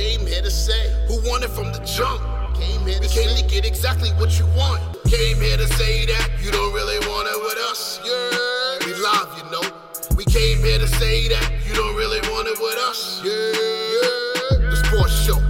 [0.00, 2.22] Came here to say who won it from the jump.
[2.54, 4.80] Came here to we came to get exactly what you want.
[5.04, 8.00] Came here to say that you don't really want it with us.
[8.02, 10.16] Yeah, we love you know.
[10.16, 13.20] We came here to say that you don't really want it with us.
[13.22, 14.70] Yeah, yeah.
[14.70, 15.49] The sports show.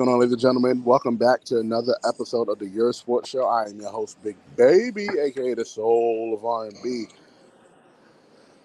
[0.00, 0.82] Going on, ladies and gentlemen?
[0.82, 3.44] Welcome back to another episode of the Yerrr Sports Show.
[3.44, 7.04] I am your host, Big Baby, aka the Soul of R&B.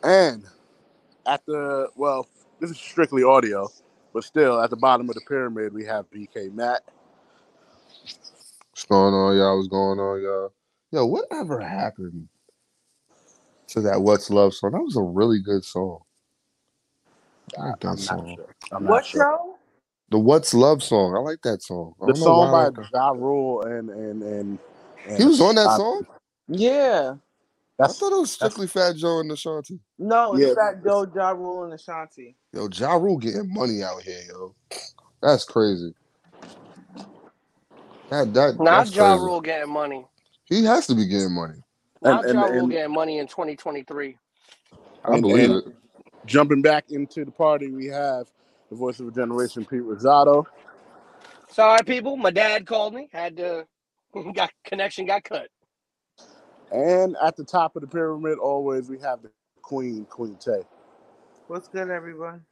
[0.02, 0.46] And
[1.28, 2.26] at the well,
[2.62, 3.68] this is strictly audio,
[4.14, 6.84] but still at the bottom of the pyramid we have BK Matt.
[8.70, 9.58] What's going on, y'all?
[9.58, 10.54] What's going on, y'all?
[10.94, 12.30] Yo, whatever happened
[13.68, 14.72] to that What's Love song?
[14.72, 16.00] That was a really good song.
[17.60, 18.36] I like that I'm song.
[18.38, 18.56] sure.
[18.72, 19.55] I'm not What sure.
[20.12, 20.18] Show?
[20.18, 21.16] The What's Love song.
[21.16, 21.94] I like that song.
[22.06, 22.70] The song why.
[22.70, 24.60] by Ja Rule and and and,
[25.08, 26.06] and He was on that song?
[26.48, 27.16] Yeah.
[27.78, 29.80] I That's thought it was strictly Fat Joe and Ashanti.
[30.00, 30.48] No, Yeah.
[30.48, 32.36] it's Fat Joe, Ja Rule, and Ashanti.
[32.54, 34.56] Yo, Ja Rule getting money out here, yo.
[35.22, 35.94] That's crazy.
[38.10, 39.26] That that Not that's Ja crazy.
[39.26, 40.06] Rule getting money.
[40.46, 41.60] He has to be getting money.
[42.02, 44.18] Not And- Ja Rule and- getting money in 2023.
[45.04, 45.76] I And- believe and- it.
[46.26, 47.72] jumping back into the party.
[47.72, 48.28] We have
[48.70, 50.46] the voice of a generation, Pete Rosado.
[51.50, 52.18] Sorry, people.
[52.18, 53.10] My dad called me.
[53.14, 53.66] Had to
[54.36, 55.50] got connection got cut.
[56.72, 60.64] And at the top of the pyramid, always we have the Queen, Queen Tay.
[61.48, 62.46] What's good, everyone?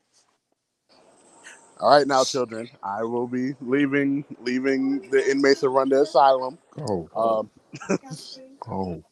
[1.80, 6.58] All right, now, children, I will be leaving leaving the inmates to run the asylum.
[6.80, 7.50] Oh, Um,
[8.69, 9.03] oh.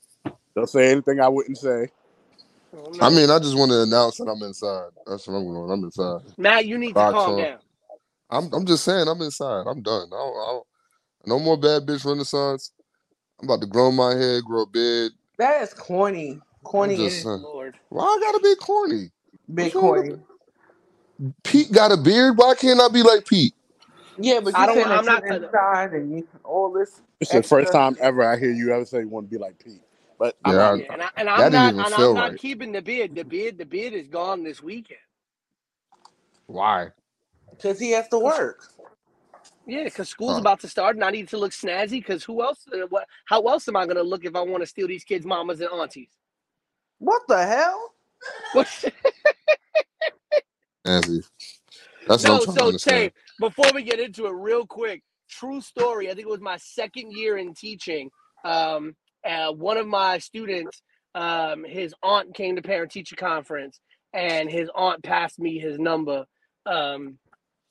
[0.55, 1.89] don't say anything I wouldn't say.
[3.02, 4.89] I mean, I just want to announce that I'm inside.
[5.05, 5.72] That's what I'm going.
[5.72, 6.22] I'm inside.
[6.38, 7.38] Matt, you need to calm on.
[7.38, 7.58] down.
[8.30, 9.66] I'm I'm just saying I'm inside.
[9.67, 10.08] I'm done.
[10.08, 10.67] I don't, I don't,
[11.25, 12.72] no more bad bitch renaissance.
[13.41, 15.11] I'm about to grow my hair, grow a beard.
[15.38, 16.39] That is corny.
[16.63, 17.25] Corny I'm just is.
[17.25, 17.75] Lord.
[17.89, 19.11] Why I gotta be corny?
[19.53, 20.22] big what's wrong with corny.
[21.44, 22.38] Pete got a beard.
[22.38, 23.53] Why can't I be like Pete?
[24.17, 27.01] Yeah, but I you don't- saying that I'm not inside and you, all this.
[27.19, 29.57] It's the first time ever I hear you ever say you want to be like
[29.63, 29.81] Pete.
[30.22, 32.38] But I'm Yeah, and, I, and That I'm didn't and I'm not right.
[32.38, 33.16] keeping the bid.
[33.16, 35.00] The bid, the bid is gone this weekend.
[36.48, 36.90] Why?
[37.52, 38.59] Because he has to work.
[39.68, 40.40] Yeah, because school's Huh.
[40.40, 42.00] about to start, and I need to look snazzy.
[42.00, 42.66] Because who else?
[42.74, 43.08] uh, What?
[43.26, 45.72] How else am I gonna look if I want to steal these kids' mamas and
[45.72, 46.09] aunties?
[47.00, 47.94] What the hell?
[48.52, 48.86] What?
[50.86, 51.22] Nancy.
[52.08, 53.12] That's no, what I'm trying to so understand.
[53.12, 56.08] Tay, before we get into it, real quick, true story.
[56.09, 58.12] I think it was my second year in teaching.
[58.46, 58.96] Um,
[59.28, 60.82] uh, one of my students,
[61.16, 63.80] um, his aunt came to parent teacher conference,
[64.14, 66.26] and his aunt passed me his number.
[66.66, 67.18] Um,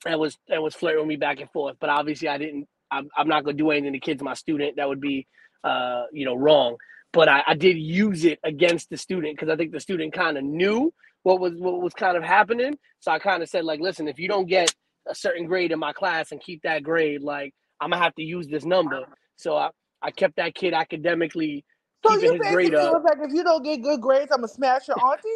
[0.06, 1.76] and was and was flirting with me back and forth.
[1.80, 2.66] But obviously, I didn't.
[2.90, 4.22] I'm, I'm not gonna do anything to kids.
[4.22, 5.26] My student that would be,
[5.62, 6.76] uh, you know, wrong.
[7.12, 10.38] But I, I did use it against the student because I think the student kind
[10.38, 12.78] of knew what was what was kind of happening.
[13.00, 14.74] So I kind of said like, listen, if you don't get
[15.08, 18.22] a certain grade in my class and keep that grade, like I'm gonna have to
[18.22, 19.04] use this number.
[19.36, 19.70] So I,
[20.02, 21.64] I kept that kid academically
[22.04, 22.92] So keeping you his grade up.
[22.92, 25.28] was like, if you don't get good grades, I'm gonna smash your auntie.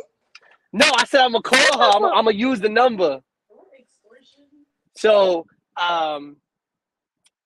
[0.72, 1.96] No, I said I'm gonna call her.
[1.96, 3.20] I'm, I'm gonna use the number.
[4.96, 6.36] So um,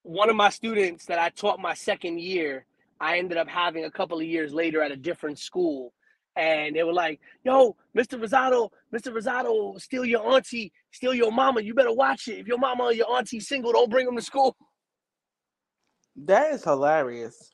[0.03, 2.65] one of my students that I taught my second year,
[3.01, 5.93] I ended up having a couple of years later at a different school.
[6.37, 8.21] And they were like, yo, Mr.
[8.21, 9.13] Rosado, Mr.
[9.13, 11.61] Rosado, steal your auntie, steal your mama.
[11.61, 12.39] You better watch it.
[12.39, 14.57] If your mama or your auntie single, don't bring them to school.
[16.27, 17.51] That is hilarious.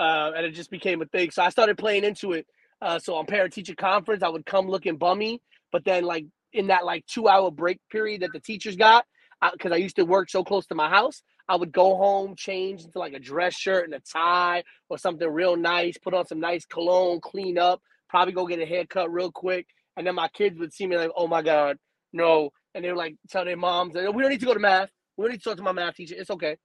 [0.00, 1.32] uh, and it just became a thing.
[1.32, 2.46] So I started playing into it.
[2.82, 5.42] Uh, so on parent teacher conference, I would come looking bummy,
[5.72, 9.06] but then like in that like two hour break period that the teachers got,
[9.54, 12.84] because I used to work so close to my house, I would go home, change
[12.84, 16.40] into like a dress shirt and a tie or something real nice, put on some
[16.40, 19.66] nice cologne, clean up, probably go get a haircut real quick,
[19.96, 21.78] and then my kids would see me like, oh my god,
[22.12, 24.90] no, and they would like tell their moms, we don't need to go to math,
[25.16, 26.56] we don't need to talk to my math teacher, it's okay.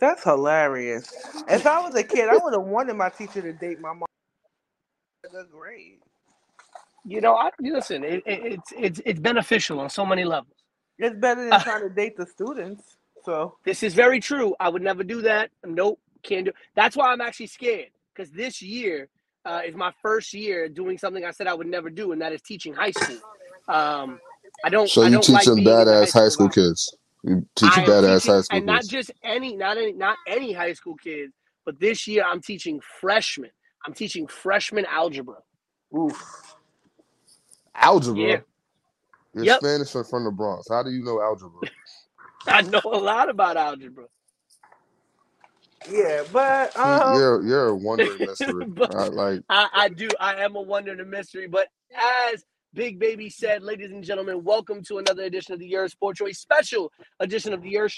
[0.00, 1.12] That's hilarious.
[1.48, 4.04] If I was a kid, I would have wanted my teacher to date my mom.
[5.24, 5.98] A good grade.
[7.04, 8.04] You know, I listen.
[8.04, 10.54] It, it, it's it's it's beneficial on so many levels.
[10.98, 12.96] It's better than Uh, trying to date the students.
[13.24, 14.54] So This is very true.
[14.60, 15.50] I would never do that.
[15.64, 16.52] Nope, can't do.
[16.76, 19.08] That's why I'm actually scared because this year
[19.44, 22.32] uh, is my first year doing something I said I would never do, and that
[22.32, 23.18] is teaching high school.
[23.68, 24.20] Um,
[24.64, 24.88] I don't.
[24.88, 26.96] So I you don't like teaching being in the badass high school kids.
[27.22, 30.52] You teaching I badass teaching, high school and not just any, not any, not any
[30.52, 31.34] high school kids,
[31.66, 33.50] but this year I'm teaching freshmen.
[33.86, 35.36] I'm teaching freshman algebra.
[35.96, 36.56] oof.
[37.74, 38.22] Algebra.
[38.22, 38.40] Yeah.
[39.34, 39.58] You're Yep.
[39.60, 40.68] Spanish or from the Bronx.
[40.68, 41.60] How do you know algebra?
[42.46, 44.06] I know a lot about algebra.
[45.90, 48.66] Yeah, but um, you're you're a wondering mystery.
[48.66, 50.08] But- I, like I, I do.
[50.20, 51.46] I am a wonder and a mystery.
[51.48, 51.68] But
[52.32, 52.44] as
[52.74, 56.26] Big Baby said, ladies and gentlemen, welcome to another edition of the Yerrr Sports Show,
[56.26, 57.90] a special edition of the Yerrr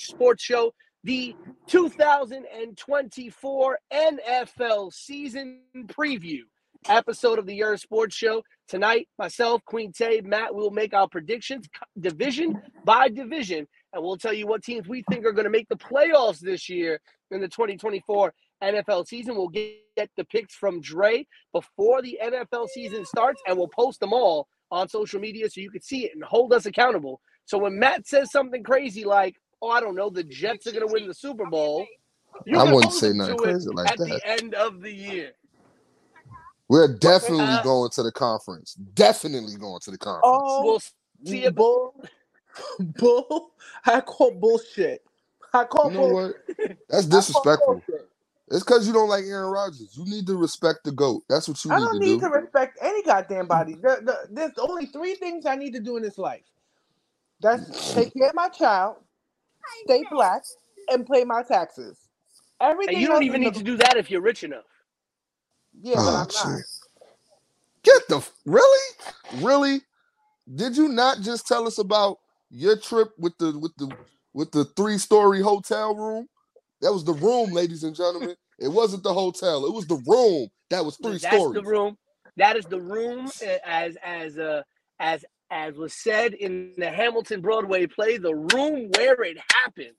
[0.00, 0.74] Sports Show,
[1.04, 1.36] the
[1.68, 6.40] 2024 NFL season preview
[6.88, 8.42] episode of the Yerrr Sports Show.
[8.66, 11.68] Tonight, myself, Queen Tay, Matt, we will make our predictions
[12.00, 15.68] division by division, and we'll tell you what teams we think are going to make
[15.68, 17.00] the playoffs this year
[17.30, 19.36] in the 2024 NFL season.
[19.36, 24.00] We'll get, get the picks from Dre before the NFL season starts, and we'll post
[24.00, 27.20] them all on social media so you can see it and hold us accountable.
[27.46, 30.86] So when Matt says something crazy like, "Oh, I don't know, the Jets are going
[30.86, 31.86] to win the Super Bowl,"
[32.44, 34.06] you I wouldn't say nothing crazy like at that.
[34.08, 35.32] the end of the year.
[36.68, 38.74] we're definitely Uh, going to the conference.
[38.74, 40.22] Definitely going to the conference.
[40.24, 40.80] oh, We'll
[41.24, 41.94] see about bull,
[42.98, 43.50] bull.
[43.86, 45.02] I call bullshit.
[45.54, 46.36] I call you know bullshit.
[46.58, 46.76] what?
[46.90, 47.82] That's I call disrespectful.
[48.48, 48.56] Bullshit.
[48.56, 49.94] It's because you don't like Aaron Rodgers.
[49.96, 51.24] You need to respect the goat.
[51.28, 52.20] That's what you I need don't to need do.
[52.20, 53.76] to respect any goddamn body.
[53.82, 56.44] There, there- there's only three things I need to do in this life.
[57.40, 57.62] That's
[57.94, 58.96] take care of my child,
[59.84, 60.42] stay black,
[60.90, 61.98] and pay my taxes.
[62.60, 64.64] Everything And you don't even is need to do that if you're rich enough.
[65.82, 66.60] Yeah, but Oh, I'm not.
[67.84, 68.94] Get the really,
[69.38, 69.82] really.
[70.54, 72.18] Did you not just tell us about
[72.50, 73.96] your trip with the with the
[74.34, 76.28] with the three story hotel room?
[76.80, 78.36] That was the room, ladies and gentlemen.
[78.58, 79.66] It wasn't the hotel.
[79.66, 81.54] It was the room that was three That's stories.
[81.54, 81.96] the room.
[82.36, 84.62] That is the room uh, as as uh,
[85.00, 89.96] as as was said in the Hamilton Broadway play, the room where it happened.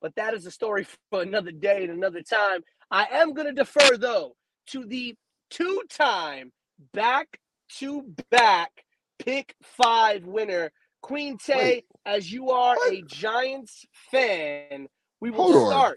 [0.00, 2.62] But that is a story for another day and another time.
[2.90, 4.36] I am going to defer though
[4.68, 5.14] to the
[5.50, 6.52] two-time
[6.94, 8.70] back-to-back
[9.18, 11.56] pick five winner, Queen Tay.
[11.56, 11.84] Wait.
[12.04, 12.92] As you are What?
[12.92, 14.88] a Giants fan,
[15.20, 15.94] we will Hold on.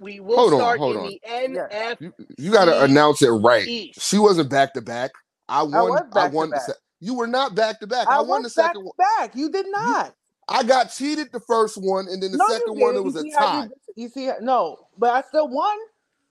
[0.00, 0.14] Start.
[0.14, 1.06] We will Hold on, start hold in on.
[1.08, 3.66] the NF You, you got to announce it right.
[3.66, 4.00] East.
[4.02, 5.10] She wasn't back to back.
[5.48, 5.72] I won.
[5.72, 6.50] was I, won.
[6.50, 8.06] The se- you were not back to back.
[8.08, 8.94] I, I, won the was back second to one.
[9.18, 9.34] back.
[9.36, 10.14] You did not.
[10.48, 13.32] I got cheated the first one, and then the no, second one it was you
[13.36, 13.64] a tie.
[13.64, 15.76] You, you see, how- no, but I still won.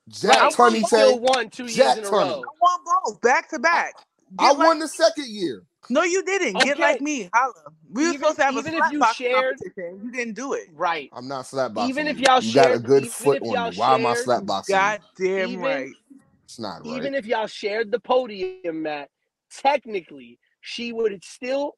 [0.09, 0.87] Jack Tunney you Tay.
[0.87, 2.11] still won two years Jack in a Tunney.
[2.11, 2.41] row.
[2.43, 3.93] I won both back to back.
[4.39, 5.63] I like- won the second year.
[5.89, 6.59] No, you didn't.
[6.61, 7.29] Get like me.
[7.33, 7.53] Holla.
[7.91, 10.01] We were Even- supposed to have a even if you slap shared- competition.
[10.03, 10.67] You didn't do it.
[10.73, 11.09] Right.
[11.13, 11.89] I'm not slapboxing.
[11.89, 12.25] Even if you.
[12.27, 13.77] y'all you got a good foot on y'all me.
[13.77, 14.69] Why am I slapboxing?
[14.69, 14.75] you?
[14.75, 15.91] God damn Even- right.
[16.45, 16.95] It's not right.
[16.97, 19.09] Even if y'all shared the podium, Matt,
[19.51, 21.75] technically she would still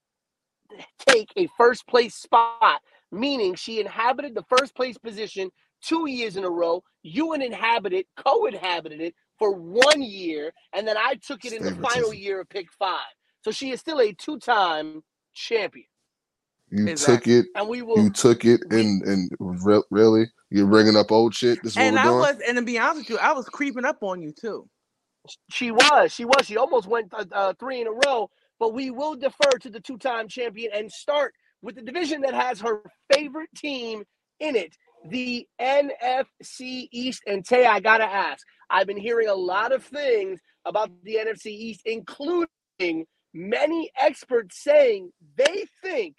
[1.08, 2.82] take a first place spot,
[3.12, 5.50] meaning she inhabited the first place position
[5.82, 6.84] two years in a row.
[7.04, 11.64] You would inhabit it, co-inhabited it for one year, and then I took it in
[11.64, 12.18] the final Favoritism.
[12.18, 13.00] year of pick five.
[13.44, 15.04] So she is still a two-time
[15.34, 15.86] champion.
[16.72, 17.34] you Exactly.
[17.36, 17.52] took it.
[17.56, 21.62] And we will You took it, and and re- really, you're bringing up old shit.
[21.64, 22.20] This is what And we're I doing.
[22.20, 24.68] was, and to be honest with you, I was creeping up on you too.
[25.52, 26.12] She was.
[26.14, 26.46] She was.
[26.46, 28.30] She almost went uh, uh, three in a row.
[28.60, 31.34] But we will defer to the two-time champion and start
[31.64, 34.04] with the division that has her favorite team
[34.40, 34.76] in it,
[35.10, 37.24] the NFC East.
[37.28, 38.46] And Tay, I gotta ask.
[38.70, 42.48] I've been hearing a lot of things about the NFC East, including
[43.34, 46.16] many experts saying they think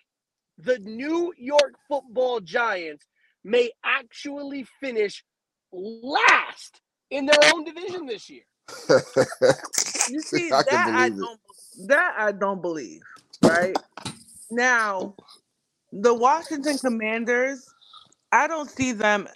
[0.58, 3.06] the New York Football Giants
[3.44, 5.24] may actually finish
[5.72, 8.42] last in their own division this year.
[10.06, 11.40] You see I that I don't
[11.88, 13.02] that I don't believe.
[13.42, 13.76] Right
[14.50, 15.16] now,
[15.92, 17.74] the Washington Commanders,
[18.32, 19.28] I don't see them.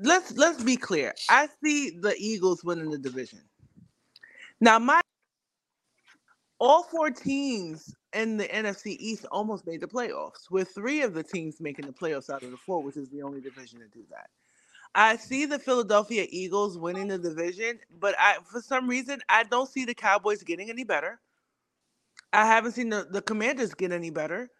[0.00, 1.14] Let's let's be clear.
[1.28, 3.40] I see the Eagles winning the division.
[4.60, 5.00] Now, my
[6.60, 11.22] all four teams in the NFC East almost made the playoffs, with three of the
[11.22, 14.04] teams making the playoffs out of the four, which is the only division to do
[14.10, 14.28] that.
[14.94, 19.68] I see the Philadelphia Eagles winning the division, but I for some reason I don't
[19.68, 21.20] see the Cowboys getting any better.
[22.32, 24.50] I haven't seen the, the Commanders get any better.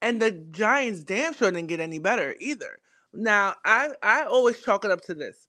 [0.00, 2.78] And the Giants damn sure didn't get any better either.
[3.12, 5.48] Now, I, I always chalk it up to this.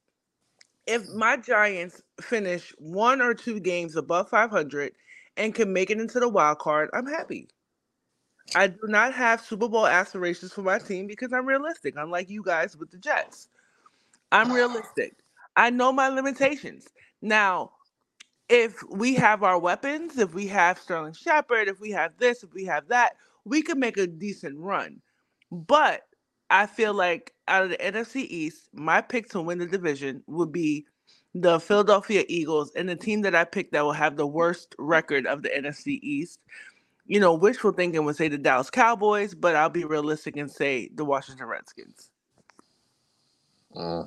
[0.87, 4.93] If my Giants finish one or two games above 500
[5.39, 7.47] and can make it into the wild card, I'm happy.
[8.55, 12.43] I do not have Super Bowl aspirations for my team because I'm realistic, unlike you
[12.43, 13.47] guys with the Jets.
[14.31, 15.15] I'm realistic.
[15.55, 16.87] I know my limitations.
[17.21, 17.71] Now,
[18.49, 22.53] if we have our weapons, if we have Sterling Shepard, if we have this, if
[22.53, 23.13] we have that,
[23.45, 24.99] we could make a decent run.
[25.51, 26.01] But
[26.49, 30.51] I feel like out of the NFC East, my pick to win the division would
[30.51, 30.85] be
[31.41, 35.25] the Philadelphia Eagles and the team that I picked that will have the worst record
[35.25, 36.39] of the NFC East.
[37.05, 40.89] You know, wishful thinking would say the Dallas Cowboys, but I'll be realistic and say
[40.93, 42.11] the Washington Redskins.
[43.75, 44.03] Uh,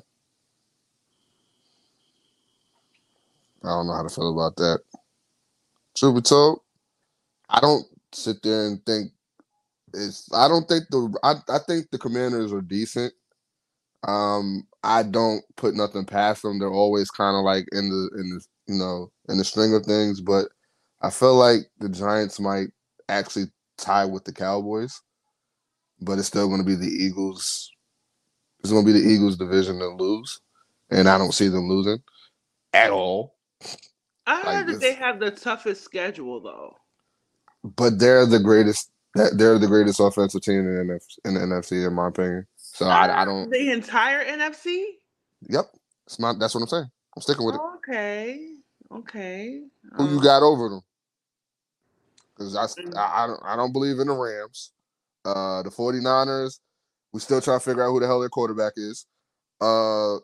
[3.64, 4.80] I don't know how to feel about that.
[5.96, 6.60] Truth be told,
[7.48, 9.12] I don't sit there and think
[9.94, 10.28] it's.
[10.32, 11.12] I don't think the.
[11.22, 13.12] I I think the Commanders are decent.
[14.06, 16.58] Um, I don't put nothing past them.
[16.58, 18.40] They're always kind of like in the in the
[18.72, 20.46] you know in the string of things, but
[21.00, 22.68] I feel like the Giants might
[23.08, 23.46] actually
[23.78, 25.00] tie with the Cowboys,
[26.00, 27.70] but it's still going to be the Eagles.
[28.60, 30.40] It's going to be the Eagles division to lose,
[30.90, 32.02] and I don't see them losing
[32.72, 33.34] at all.
[34.26, 36.76] I Like heard that this- they have the toughest schedule though.
[37.64, 38.90] But they're the greatest.
[39.14, 42.46] They're the greatest offensive team in the, NF, in the NFC, in my opinion.
[42.72, 43.50] So I, I don't.
[43.50, 44.84] the entire NFC.
[45.48, 45.70] Yep,
[46.06, 46.38] it's not.
[46.38, 46.90] That's what I'm saying.
[47.16, 47.60] I'm sticking with it.
[47.78, 48.54] Okay,
[48.92, 49.62] okay.
[49.96, 50.82] Who you Um, got over them?
[52.36, 52.96] Because I, Mm.
[52.96, 54.72] I, I don't, I don't believe in the Rams.
[55.24, 56.58] Uh, the 49ers,
[57.12, 59.06] we still trying to figure out who the hell their quarterback is.
[59.60, 60.18] Uh,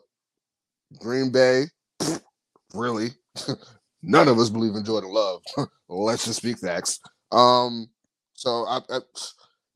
[0.99, 1.65] Green Bay,
[2.73, 3.09] really?
[4.03, 5.41] None of us believe in Jordan Love.
[5.89, 6.99] Let's just speak facts.
[7.31, 7.87] Um,
[8.33, 8.99] so I, I,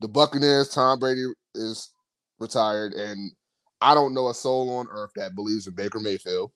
[0.00, 1.90] the Buccaneers, Tom Brady is
[2.38, 3.32] retired, and
[3.80, 6.52] I don't know a soul on earth that believes in Baker Mayfield.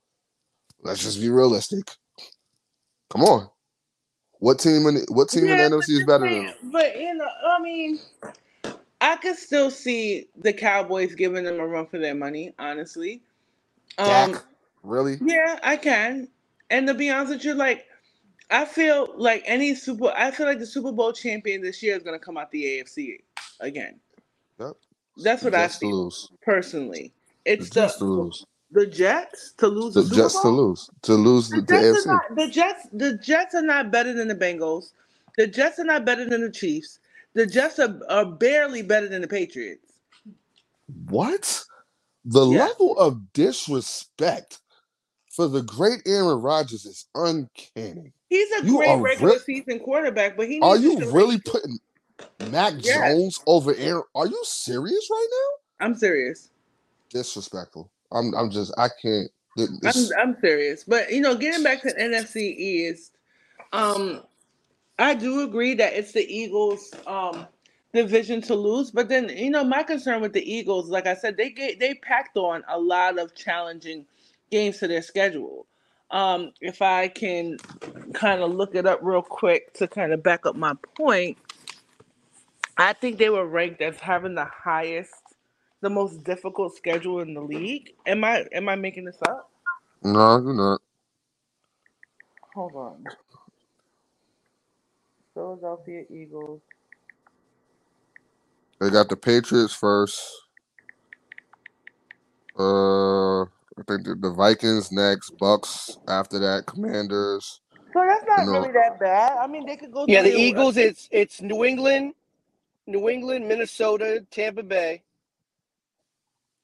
[0.83, 1.91] Let's just be realistic.
[3.11, 3.49] Come on.
[4.41, 6.55] What team in what team Yeah, in the NFC is better than?
[6.71, 7.99] But you know, I mean,
[9.01, 12.55] I could still see the Cowboys giving them a run for their money.
[12.59, 13.23] Honestly,
[13.99, 14.45] um, Dak?
[14.83, 15.19] Really?
[15.21, 16.29] yeah, I can.
[16.71, 17.87] And to be honest with you, like,
[18.51, 22.03] I feel like any Super, I feel like the Super Bowl champion this year is
[22.03, 23.19] going to come out the AFC
[23.61, 23.99] again.
[24.61, 24.77] Yep.
[25.19, 26.31] That's what I feel lose.
[26.43, 27.13] personally.
[27.59, 28.45] The It's the Jets to lose.
[28.73, 30.91] the Jets to lose the, The Jets to lose.
[31.05, 34.29] To lose The the, the Jets, not, the Jets, the Jets are not better than
[34.29, 34.93] the Bengals.
[35.37, 37.01] The Jets are not better than the Chiefs.
[37.35, 39.95] The Jets are, are barely better than the Patriots.
[41.09, 41.65] What?
[42.25, 42.69] The Yeah.
[42.69, 44.61] level of disrespect
[45.31, 48.13] for the great Aaron Rodgers is uncanny.
[48.31, 51.79] He's a You great regular re- season quarterback, but he Are you really putting
[52.51, 52.79] Mac.
[52.79, 54.03] Jones over Aaron?
[54.15, 55.87] Are you serious right now?
[55.87, 56.51] I'm serious.
[57.11, 57.91] Disrespectful.
[58.13, 58.35] I'm.
[58.35, 58.73] I'm just.
[58.79, 59.31] I can't.
[59.59, 60.85] I'm, I'm serious.
[60.85, 63.13] But you know, getting back to NFC East,
[63.73, 64.23] um,
[64.99, 67.47] I do agree that it's the Eagles' um
[67.93, 68.91] division to lose.
[68.91, 71.95] But then you know, my concern with the Eagles, like I said, they get they
[71.95, 74.07] packed on a lot of challenging
[74.51, 75.67] games to their schedule.
[76.11, 77.59] Um, if I can
[78.15, 81.37] kind of look it up real quick to kind of back up my point,
[82.79, 85.15] I think they were ranked as having the highest,
[85.83, 87.91] the most difficult schedule in the league.
[88.07, 89.51] Am I am I making this up?
[90.05, 90.81] no, you're not.
[92.55, 93.11] Hold on.
[95.35, 96.63] Philadelphia Eagles.
[98.81, 100.21] They got the Patriots first.
[102.59, 107.61] Uh, I think the, the Vikings next, Bucks after that, Commanders.
[107.93, 108.53] So that's not No.
[108.53, 109.39] really that bad.
[109.39, 110.07] I mean, they could go.
[110.07, 110.77] Yeah, the Eagles.
[110.77, 112.15] It's it's New England,
[112.89, 115.03] New England, Minnesota, Tampa Bay,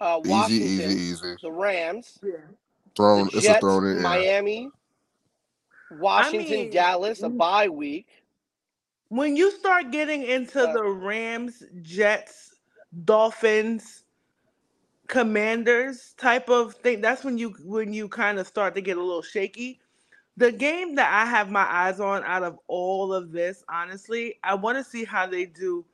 [0.00, 1.36] uh, Easy, Washington, easy, easy.
[1.42, 2.32] the Rams, Yeah.
[2.96, 3.26] Thrown.
[3.26, 3.96] the It's a Jets, thrown in.
[3.96, 4.02] Yeah.
[4.02, 4.70] Miami,
[5.90, 8.08] Washington, mean, Dallas, a bye week.
[9.08, 12.54] When you start getting into Uh, the Rams, Jets,
[13.04, 14.04] Dolphins,
[15.06, 19.02] Commanders type of thing, that's when you when you kind of start to get a
[19.02, 19.80] little shaky.
[20.38, 24.54] The game that I have my eyes on out of all of this, honestly, I
[24.54, 25.84] want to see how they do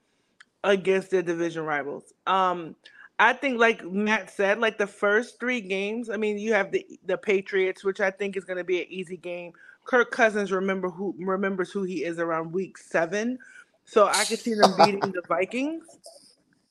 [0.65, 2.13] against their division rivals.
[2.27, 2.77] Um,
[3.19, 6.09] I think, like Matt said, like the first three games.
[6.09, 8.87] I mean, you have the the Patriots, which I think is going to be an
[8.89, 9.53] easy game.
[9.85, 13.39] Kirk Cousins remember who remembers who he is around week seven,
[13.85, 15.85] so I could see them beating the Vikings.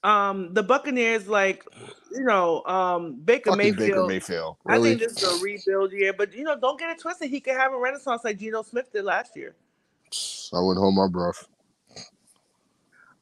[0.03, 1.63] Um, the Buccaneers, like
[2.12, 3.77] you know, um, Baker Fucking Mayfield.
[3.77, 4.58] Baker Mayfield.
[4.67, 7.29] I think this is a rebuild year, but you know, don't get it twisted.
[7.29, 9.55] He could have a renaissance like Geno Smith did last year.
[10.53, 11.48] I wouldn't hold my breath.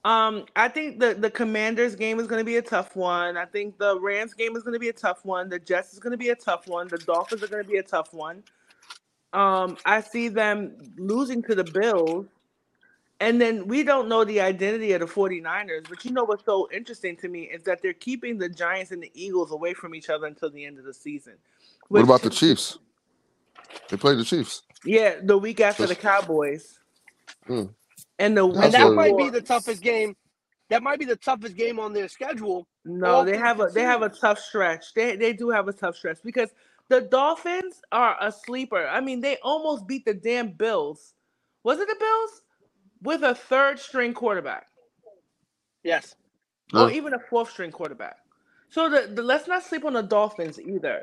[0.05, 3.35] Um, I think the the Commanders game is going to be a tough one.
[3.35, 5.49] I think the Rams game is going to be a tough one.
[5.49, 6.87] The Jets is going to be a tough one.
[6.87, 8.43] The Dolphins are going to be a tough one.
[9.33, 12.27] Um, I see them losing to the Bills.
[13.19, 16.67] And then we don't know the identity of the 49ers, but you know what's so
[16.71, 20.09] interesting to me is that they're keeping the Giants and the Eagles away from each
[20.09, 21.33] other until the end of the season.
[21.87, 22.77] What about the Chiefs?
[23.89, 24.61] They played the Chiefs.
[24.85, 26.77] Yeah, the week after the Cowboys.
[27.47, 27.65] Hmm.
[28.19, 30.15] And the And that might be the toughest game.
[30.69, 32.67] That might be the toughest game on their schedule.
[32.83, 34.93] No, all they have a they have a tough stretch.
[34.93, 36.49] They they do have a tough stretch because
[36.89, 38.87] the Dolphins are a sleeper.
[38.87, 41.13] I mean, they almost beat the damn Bills.
[41.63, 42.41] Was it the Bills?
[43.01, 44.67] With a third string quarterback.
[45.83, 46.15] Yes.
[46.73, 46.97] Or Yeah.
[46.97, 48.17] even a fourth string quarterback.
[48.69, 51.01] So the, the let's not sleep on the Dolphins either.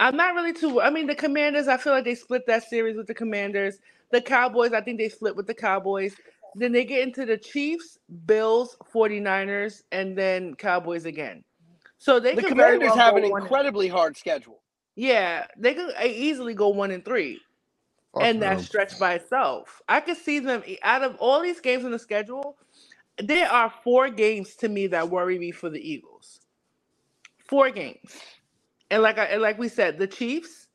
[0.00, 0.80] I'm not really too.
[0.80, 1.68] I mean, the Commanders.
[1.68, 3.78] I feel like they split that series with the Commanders.
[4.10, 4.72] The Cowboys.
[4.72, 6.14] I think they split with the Cowboys.
[6.54, 11.44] Then they get into the Chiefs, Bills, 49ers, and then Cowboys again.
[11.98, 14.60] So they The could Commanders well have an one- incredibly hard schedule.
[14.96, 17.40] Yeah, they could easily go one and three,
[18.12, 19.80] Fuck and that stretch by itself.
[19.88, 22.58] I could see them out of all these games in the schedule.
[23.18, 26.40] There are four games to me that worry me for the Eagles.
[27.38, 28.12] Four games,
[28.90, 30.68] and like I, and like we said, the Chiefs,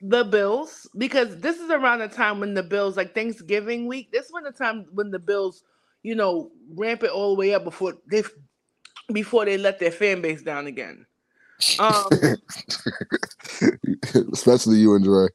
[0.00, 4.26] the Bills, because this is around the time when the Bills, like Thanksgiving week, this
[4.26, 5.64] is when the time when the Bills,
[6.02, 8.24] you know, ramp it all the way up before they
[9.12, 11.06] before they let their fan base down again.
[11.78, 12.22] Um,
[14.32, 15.28] Especially you and Dre.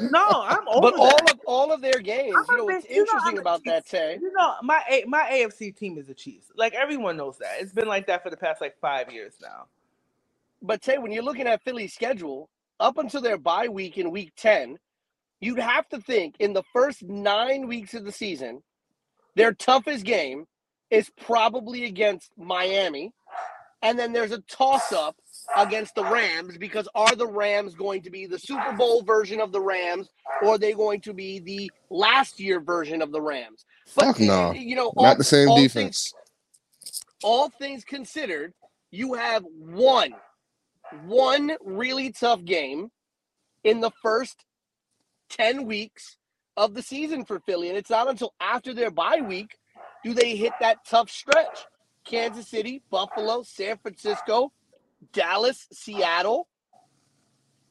[0.00, 2.90] no, I'm over But all of all of their games, I'm you know what's big-
[2.90, 4.20] you know interesting I'm about that, Chiefs- Tay?
[4.20, 6.52] You know, my A- my AFC team is the Chiefs.
[6.56, 7.56] Like everyone knows that.
[7.60, 9.66] It's been like that for the past like five years now.
[10.62, 12.50] But Tay, when you're looking at Philly's schedule,
[12.80, 14.78] up until their bye week in week 10,
[15.40, 18.62] you'd have to think in the first nine weeks of the season,
[19.36, 20.46] their toughest game
[20.90, 23.12] is probably against Miami.
[23.82, 25.16] And then there's a toss up
[25.56, 29.52] against the Rams because are the Rams going to be the Super Bowl version of
[29.52, 30.08] the Rams
[30.42, 33.66] or are they going to be the last year version of the Rams?
[33.86, 34.52] Fuck no.
[34.52, 36.14] You know, Not the same all defense.
[37.22, 38.54] all things considered,
[38.90, 40.14] you have one,
[41.06, 42.90] one really tough game
[43.62, 44.44] in the first
[45.30, 46.16] 10 weeks
[46.56, 47.68] of the season for Philly.
[47.68, 49.56] And it's not until after their bye week
[50.04, 51.66] do they hit that tough stretch.
[52.04, 54.52] Kansas City, Buffalo, San Francisco,
[55.12, 56.46] Dallas, Seattle.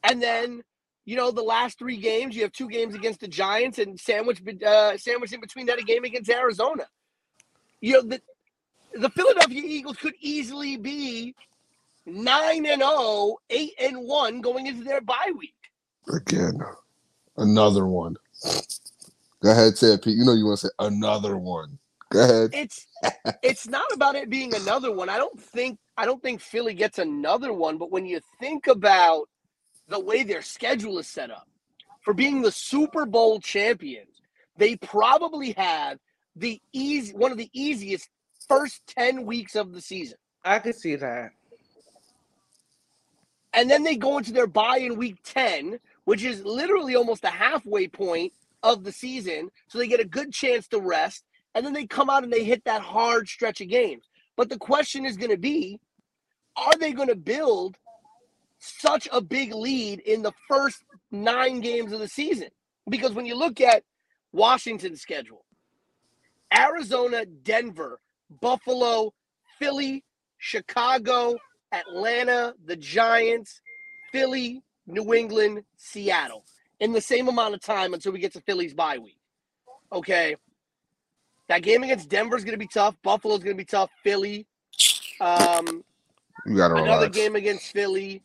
[0.02, 0.62] And then,
[1.04, 4.42] you know, the last three games, you have two games against the Giants and sandwich,
[4.66, 6.86] uh, sandwich in between that a game against Arizona.
[7.80, 8.20] You know, the,
[8.94, 11.34] the Philadelphia Eagles could easily be
[12.06, 15.54] 9 and 0, 8 and 1 going into their bye week.
[16.12, 16.60] Again.
[17.36, 18.16] Another one.
[19.42, 20.16] Go ahead, say it, Pete.
[20.16, 21.78] You know you want to say another one.
[22.10, 22.50] Go ahead.
[22.52, 22.86] It's
[23.42, 25.08] it's not about it being another one.
[25.08, 29.28] I don't think I don't think Philly gets another one, but when you think about
[29.88, 31.48] the way their schedule is set up
[32.02, 34.20] for being the Super Bowl champions,
[34.56, 35.98] they probably have
[36.36, 38.08] the easy one of the easiest
[38.48, 40.18] first 10 weeks of the season.
[40.44, 41.30] I could see that.
[43.54, 47.30] And then they go into their bye in week 10 which is literally almost a
[47.30, 49.50] halfway point of the season.
[49.68, 52.44] So they get a good chance to rest and then they come out and they
[52.44, 54.04] hit that hard stretch of games.
[54.36, 55.80] But the question is going to be
[56.56, 57.76] are they going to build
[58.58, 62.48] such a big lead in the first nine games of the season?
[62.88, 63.82] Because when you look at
[64.32, 65.44] washington's schedule
[66.58, 68.00] arizona denver
[68.40, 69.12] buffalo
[69.60, 70.02] philly
[70.38, 71.36] chicago
[71.74, 73.60] Atlanta, the Giants,
[74.12, 76.44] Philly, New England, Seattle
[76.80, 79.18] in the same amount of time until we get to Philly's bye week.
[79.92, 80.36] Okay.
[81.48, 82.94] That game against Denver is going to be tough.
[83.02, 83.90] Buffalo's going to be tough.
[84.02, 84.46] Philly.
[85.20, 85.84] Um,
[86.46, 87.16] You gotta another relax.
[87.16, 88.22] game against Philly.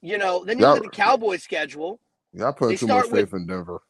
[0.00, 2.00] You know, then you Y'all- look at the Cowboys schedule.
[2.32, 3.82] Y'all putting they too much start with- faith in Denver.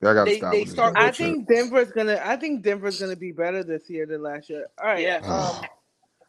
[0.00, 0.52] Y'all gotta They- stop.
[0.52, 1.26] they start I with- shit.
[1.26, 2.20] think Denver's gonna.
[2.24, 4.66] I think Denver's gonna be better this year than last year.
[4.78, 5.02] All right.
[5.02, 5.16] Yeah.
[5.24, 5.66] Um,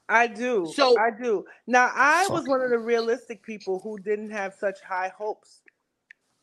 [0.10, 0.72] I do.
[0.76, 1.46] So- I do.
[1.68, 5.62] Now I was one of the realistic people who didn't have such high hopes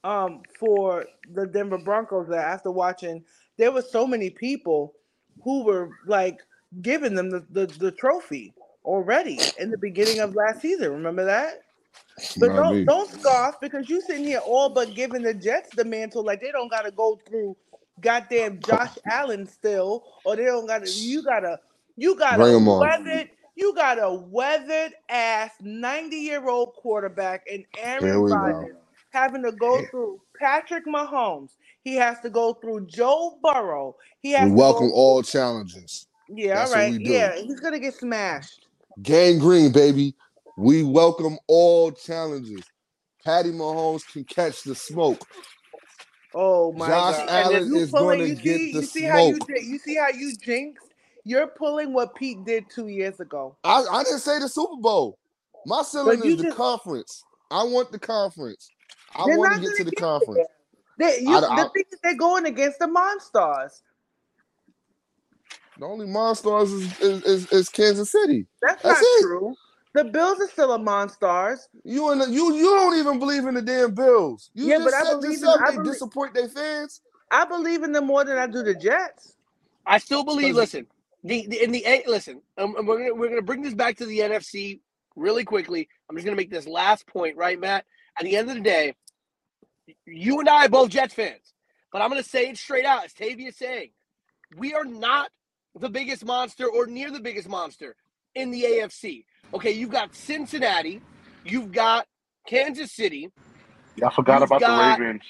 [0.04, 3.24] um for the Denver Broncos that after watching
[3.58, 4.94] there were so many people
[5.42, 6.38] who were like
[6.82, 10.92] giving them the, the, the trophy already in the beginning of last season.
[10.92, 11.62] Remember that?
[12.36, 12.84] But Not don't me.
[12.84, 16.52] don't scoff because you sitting here all but giving the Jets the mantle like they
[16.52, 17.56] don't gotta go through
[18.00, 21.58] goddamn Josh Allen still, or they don't gotta you gotta
[21.96, 22.80] you got Bring a 'em on.
[23.56, 28.28] You got a weathered ass 90 year old quarterback and Aaron.
[28.28, 28.76] Rodgers
[29.12, 29.88] having to go Yeah.
[29.90, 31.52] through Patrick Mahomes.
[31.84, 33.96] He has to go through Joe Burrow.
[34.22, 36.06] He has We to welcome all challenges.
[36.28, 37.32] Yeah, That's all do.
[37.32, 38.66] Yeah, he's gonna get smashed.
[39.02, 40.14] Gang green, baby.
[40.56, 42.70] We welcome all challenges.
[43.24, 45.26] Patty Mahomes can catch the smoke.
[46.34, 47.28] Oh my Josh god!
[47.28, 49.50] Allen is gonna you get see, the you see how you smoke.
[49.62, 50.85] you see how you jinxed.
[51.28, 53.56] You're pulling what Pete did two years ago.
[53.64, 55.18] I, I didn't say the Super Bowl.
[55.66, 57.24] My ceiling you is the just- conference.
[57.50, 58.70] I want the conference.
[59.16, 60.48] I want to get gonna the get conference.
[60.98, 63.80] They, you, I- the I- thing is, they're going against the Monstars.
[65.80, 68.46] The only Monstars is, is, is, is Kansas City.
[68.62, 69.22] That's, That's not it.
[69.22, 69.54] true.
[69.94, 71.58] The Bills are still a Monstars.
[71.84, 74.50] You and the, you you don't even believe in the damn Bills.
[74.54, 77.00] You Yeah, just but I said believe in- I they believe- disappoint their fans.
[77.32, 79.34] I believe in them more than I do the Jets.
[79.84, 80.54] I still believe.
[80.54, 80.86] Listen,
[81.26, 82.04] the, the in the A.
[82.06, 84.80] Listen, um, we're gonna we're gonna bring this back to the NFC
[85.16, 85.88] really quickly.
[86.08, 87.84] I'm just going to make this last point, right, Matt?
[88.18, 88.94] At the end of the day,
[90.04, 91.54] you and I are both Jets fans,
[91.92, 93.90] but I'm going to say it straight out, as Tavia is saying.
[94.56, 95.30] We are not
[95.78, 97.96] the biggest monster or near the biggest monster
[98.34, 99.24] in the AFC.
[99.54, 101.00] Okay, you've got Cincinnati,
[101.44, 102.06] you've got
[102.46, 103.30] Kansas City,
[103.96, 105.22] Y'all forgot about got- the Ravens.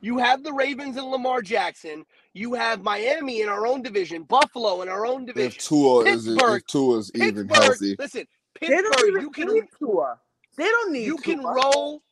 [0.00, 4.82] you have the Ravens and Lamar Jackson, you have Miami in our own division, Buffalo
[4.82, 5.48] in our own division.
[5.48, 8.26] If Tua is Pittsburgh- if Tua's even healthy, listen,
[8.60, 10.20] They don't Pittsburgh, even you can need Tua.
[10.56, 12.02] They don't need you can roll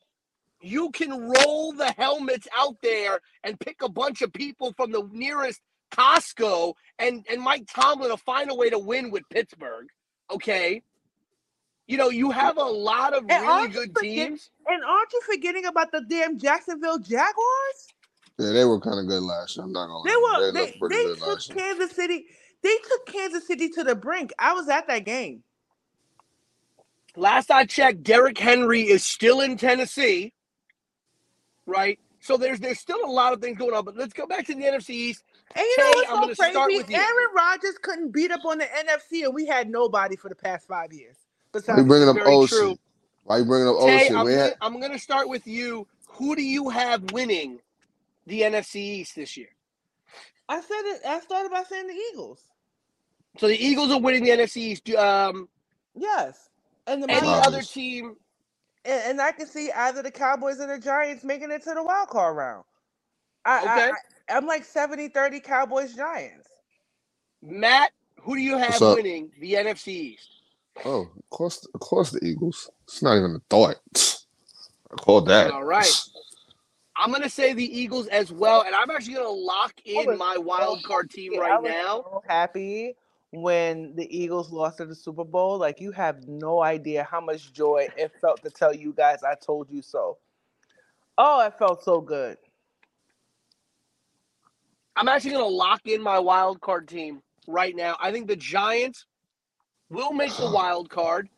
[0.61, 5.09] you can roll the helmets out there and pick a bunch of people from the
[5.13, 5.61] nearest
[5.93, 9.87] Costco and and Mike Tomlin will find a way to win with Pittsburgh.
[10.31, 10.83] Okay.
[11.87, 14.51] You know, you have a lot of And really good forget- teams.
[14.67, 17.89] And aren't you forgetting about the damn Jacksonville Jaguars?
[18.39, 19.65] Yeah, they were kind of good last year.
[19.65, 20.39] I'm not gonna They lie.
[20.39, 21.59] were they they, pretty they good took last year.
[21.59, 22.27] Kansas City.
[22.63, 24.33] They took Kansas City to the brink.
[24.39, 25.43] I was at that game.
[27.17, 30.33] Last I checked, Derrick Henry is still in Tennessee.
[31.67, 31.99] Right?
[32.21, 34.55] So there's there's still a lot of things going on, but let's go back to
[34.55, 35.25] the NFC East.
[35.55, 36.83] And you know Tay, what's I'm so gonna start crazy?
[36.83, 36.97] with you.
[36.97, 40.67] Aaron Rodgers couldn't beat up on the NFC, and we had nobody for the past
[40.69, 41.17] five years.
[41.53, 42.77] Why Besides, you bringing up Very old true.
[43.25, 44.17] Why you bringing up old Tay, shit?
[44.17, 45.87] I'm gonna, had, I'm gonna start with you.
[46.09, 47.61] Who do you have winning
[48.29, 49.49] the NFC East this year?
[50.49, 51.01] I said it.
[51.07, 52.41] I started by saying the Eagles.
[53.39, 54.89] So the Eagles are winning the NFC East.
[54.91, 55.49] Um,
[55.95, 56.49] Yes,
[56.87, 57.47] and the any Rodgers.
[57.47, 58.17] other team?
[58.85, 61.83] and, and I can see either the Cowboys or the Giants making it to the
[61.83, 62.65] wild card round.
[63.45, 63.71] I, Okay.
[63.71, 66.47] I, I, am like 70-30 Cowboys Giants.
[67.43, 70.29] Matt, who do you have winning the NFC East?
[70.85, 72.71] oh, of course, of course, the Eagles.
[72.85, 73.77] It's not even a thought.
[74.93, 75.51] I called that.
[75.51, 75.91] All right.
[76.99, 80.83] I'm gonna say the Eagles as well, and I'm actually gonna lock in my wild
[80.83, 82.03] card team Yeah, I right was now.
[82.03, 82.95] so happy
[83.31, 85.59] when the Eagles lost in the Super Bowl.
[85.59, 89.35] Like you have no idea how much joy it felt to tell you guys I
[89.37, 90.19] told you so.
[91.17, 92.37] Oh, it felt so good.
[94.97, 97.97] I'm actually gonna lock in my wild card team right now.
[98.01, 99.07] I think the Giants
[99.89, 101.29] will make the wild card.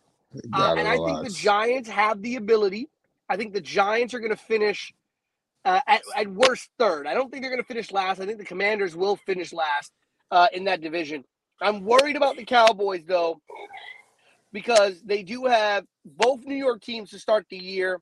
[0.55, 1.31] Uh, and I think the.
[1.31, 2.89] Giants have the ability.
[3.29, 4.93] I think the Giants are going to finish
[5.65, 7.07] uh, at, at worst third.
[7.07, 8.21] I don't think they're going to finish last.
[8.21, 9.93] I think the Commanders will finish last
[10.31, 11.25] uh, in that division.
[11.61, 13.41] I'm worried about the Cowboys, though,
[14.53, 18.01] because they do have both New York teams to start the year.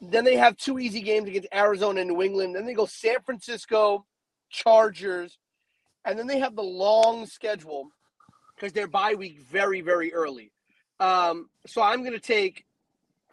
[0.00, 2.54] Then they have two easy games against Arizona and New England.
[2.54, 4.04] Then they go San Francisco,
[4.50, 5.38] Chargers,
[6.04, 7.88] and then they have the long schedule
[8.54, 10.52] because their bye week very, very early.
[11.00, 12.64] Um, so I'm going to take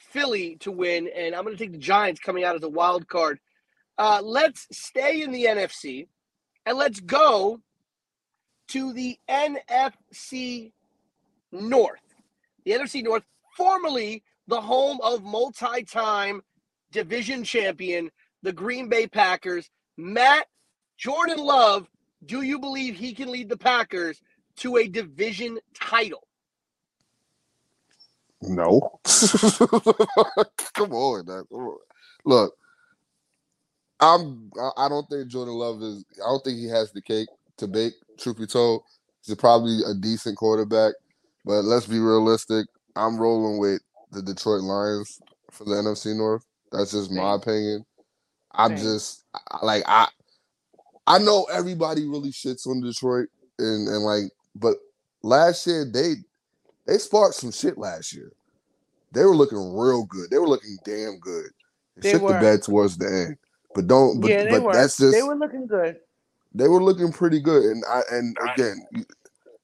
[0.10, 3.08] Philly to win, and I'm going to take the Giants coming out as a wild
[3.08, 3.40] card.
[3.98, 6.08] Uh, let's stay in the NFC,
[6.66, 7.60] and let's go
[8.70, 10.72] to the NFC
[11.52, 12.02] North.
[12.66, 13.24] The NFC North,
[13.56, 16.42] formerly the home of multi-time
[16.92, 18.10] division champion,
[18.42, 19.70] the Green Bay Packers.
[19.98, 20.48] Matt
[20.98, 21.88] Jordan Love,
[22.26, 24.22] do you believe he can lead the Packers
[24.58, 26.29] to a division title?
[28.42, 29.00] No.
[30.76, 31.44] Come on, man.
[31.52, 31.78] Come on.
[32.26, 32.54] Look,
[34.00, 34.52] I'm.
[34.60, 36.06] I- I don't think Jordan Love is.
[36.26, 37.94] I don't think he has the cake to bake.
[38.20, 38.84] Truth be told,
[39.26, 40.94] he's probably a decent quarterback,
[41.46, 42.68] but let's be realistic.
[42.96, 45.22] I'm rolling with the Detroit Lions
[45.52, 46.46] for the NFC North.
[46.72, 47.86] That's just my opinion.
[48.54, 48.86] I'm Same.
[48.86, 49.26] just
[49.64, 50.08] like I.
[51.08, 54.26] I know everybody really shits on Detroit and and like,
[54.56, 54.78] but
[55.24, 56.16] last year they
[56.90, 58.32] they sparked some shit last year.
[59.12, 60.30] They were looking real good.
[60.30, 61.48] They were looking damn good.
[61.98, 62.40] They Shit the were.
[62.40, 63.38] bed towards the end.
[63.76, 64.74] But don't but, yeah, they but were.
[64.74, 65.98] that's just they were looking good.
[66.54, 67.64] they were looking pretty good.
[67.64, 68.88] And I and again,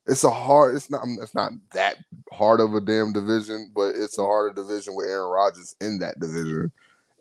[0.06, 1.98] it's a hard it's not it's not that
[2.32, 6.20] hard of a damn division, but it's a harder division with Aaron Rodgers in that
[6.20, 6.72] division.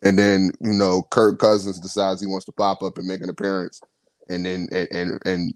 [0.02, 3.30] And then, you know, Kirk Cousins decides he wants to pop up and make an
[3.30, 3.80] appearance
[4.28, 5.54] and then and and, and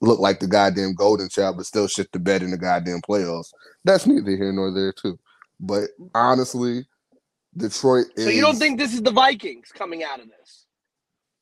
[0.00, 3.52] look like the goddamn golden child, but still shit the bed in the goddamn playoffs.
[3.84, 5.18] That's neither here nor there too.
[5.60, 6.86] But honestly,
[7.56, 8.24] Detroit is.
[8.24, 10.66] So you don't think this is the Vikings coming out of this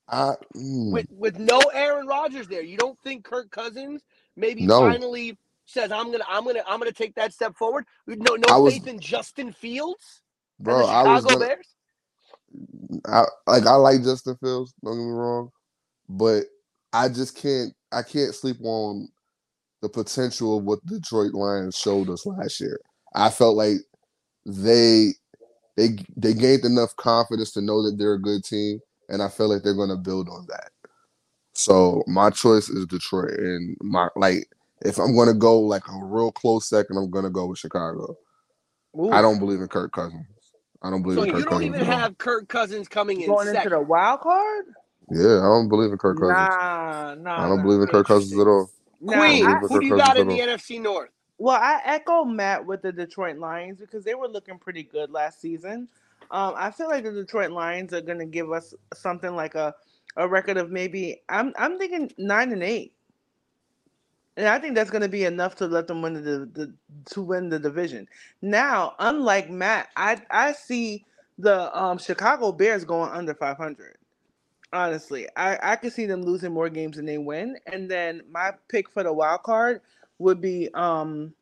[0.09, 2.63] I, mm, with with no Aaron Rodgers there?
[2.63, 4.03] You don't think Kirk Cousins
[4.37, 4.81] maybe No.
[4.81, 7.85] finally says I'm gonna I'm gonna I'm gonna take that step forward?
[8.07, 10.23] No no I was- faith in Justin Fields
[10.59, 10.87] bro?
[10.87, 11.69] I was Chicago gonna, Bears.
[13.07, 14.75] I like I like Justin Fields.
[14.83, 15.51] Don't get me wrong,
[16.09, 16.45] but
[16.93, 17.73] I just can't.
[17.93, 19.09] I can't sleep on
[19.83, 22.81] the potential of what Detroit Lions showed us last year.
[23.15, 23.77] I felt like
[24.47, 25.11] they
[25.77, 29.49] they they gained enough confidence to know that they're a good team, and I feel
[29.49, 30.71] like they're going to build on that.
[31.55, 34.49] So my choice is Detroit, and my like
[34.83, 37.59] if I'm going to go like a real close second, I'm going to go with
[37.59, 38.17] Chicago.
[38.99, 39.11] Ooh.
[39.11, 40.27] I don't believe in Kirk Cousins.
[40.83, 41.75] I don't believe So in Kirk you don't Cousins.
[41.77, 43.73] even have Kirk Cousins coming in going into second.
[43.73, 44.65] the wild card.
[45.11, 46.37] Yeah, I don't believe in Kirk Cousins.
[46.37, 47.45] Nah, nah.
[47.45, 47.63] I don't nah.
[47.63, 48.71] believe in Kirk Cousins at all.
[49.01, 51.11] Nah, Queen, I I- believe in who do you got in the NFC North?
[51.39, 55.41] Well, I echo Matt with the Detroit Lions because they were looking pretty good last
[55.41, 55.89] season.
[56.31, 59.75] Um, I feel like the Detroit Lions are going to give us something like a,
[60.17, 62.93] a record of maybe I'm I'm thinking nine and eight,
[64.37, 66.75] and I think that's going to be enough to let them win the, the
[67.13, 68.09] to win the division.
[68.43, 71.07] Now, unlike Matt, I I see
[71.39, 73.98] the um, Chicago Bears going under 500.
[74.73, 78.53] Honestly, I I could see them losing more games than they win, and then my
[78.69, 79.81] pick for the wild card
[80.19, 81.35] would be um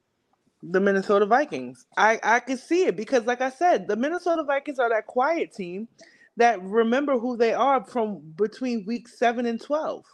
[0.62, 1.86] the Minnesota Vikings.
[1.96, 5.52] I I could see it because like I said, the Minnesota Vikings are that quiet
[5.52, 5.88] team
[6.36, 10.04] that remember who they are from between week 7 and 12.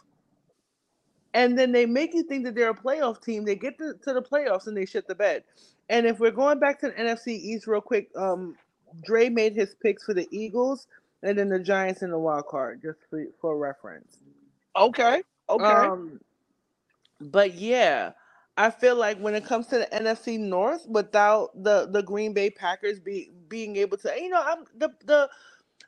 [1.33, 3.45] And then they make you think that they're a playoff team.
[3.45, 5.43] They get to, to the playoffs and they shit the bed.
[5.89, 8.57] And if we're going back to the NFC East real quick, um
[9.05, 10.87] Dre made his picks for the Eagles
[11.23, 14.17] and then the Giants in the wild card just for, for reference.
[14.75, 15.23] Okay.
[15.49, 15.65] Okay.
[15.65, 16.19] Um,
[17.21, 18.11] but yeah,
[18.57, 22.49] I feel like when it comes to the NFC North, without the the Green Bay
[22.49, 25.29] Packers be being able to, you know, I'm the the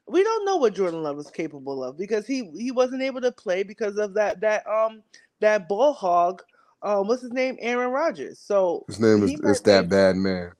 [0.07, 3.31] we don't know what Jordan Love is capable of because he he wasn't able to
[3.31, 5.03] play because of that that um
[5.41, 6.41] that ball hog.
[6.81, 7.57] Um, what's his name?
[7.59, 8.39] Aaron Rodgers.
[8.39, 10.51] So His name is he it's that bad man.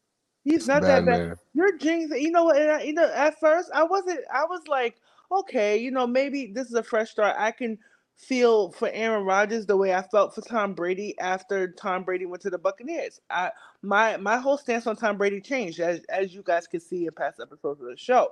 [0.46, 1.28] He's not bad that bad.
[1.28, 1.36] man.
[1.56, 2.22] You're jinxing.
[2.22, 2.58] You know what?
[2.58, 4.20] And I, you know, at first I wasn't.
[4.32, 4.96] I was like,
[5.32, 7.36] okay, you know, maybe this is a fresh start.
[7.38, 7.80] I can
[8.16, 12.44] feel for Aaron Rodgers the way I felt for Tom Brady after Tom Brady went
[12.44, 13.20] to the Buccaneers.
[13.32, 13.50] I
[13.82, 17.12] my my whole stance on Tom Brady changed as as you guys can see in
[17.12, 18.32] past episodes of the show.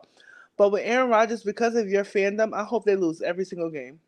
[0.56, 4.00] But with Aaron Rodgers, because of your fandom, I hope they lose every single game.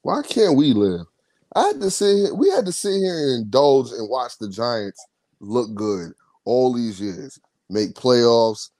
[0.00, 1.06] Why can't we live?
[1.54, 2.34] I had to sit here.
[2.34, 5.04] We had to sit here and indulge and watch the Giants
[5.46, 6.12] look good
[6.44, 7.38] all these years,
[7.70, 8.70] make playoffs,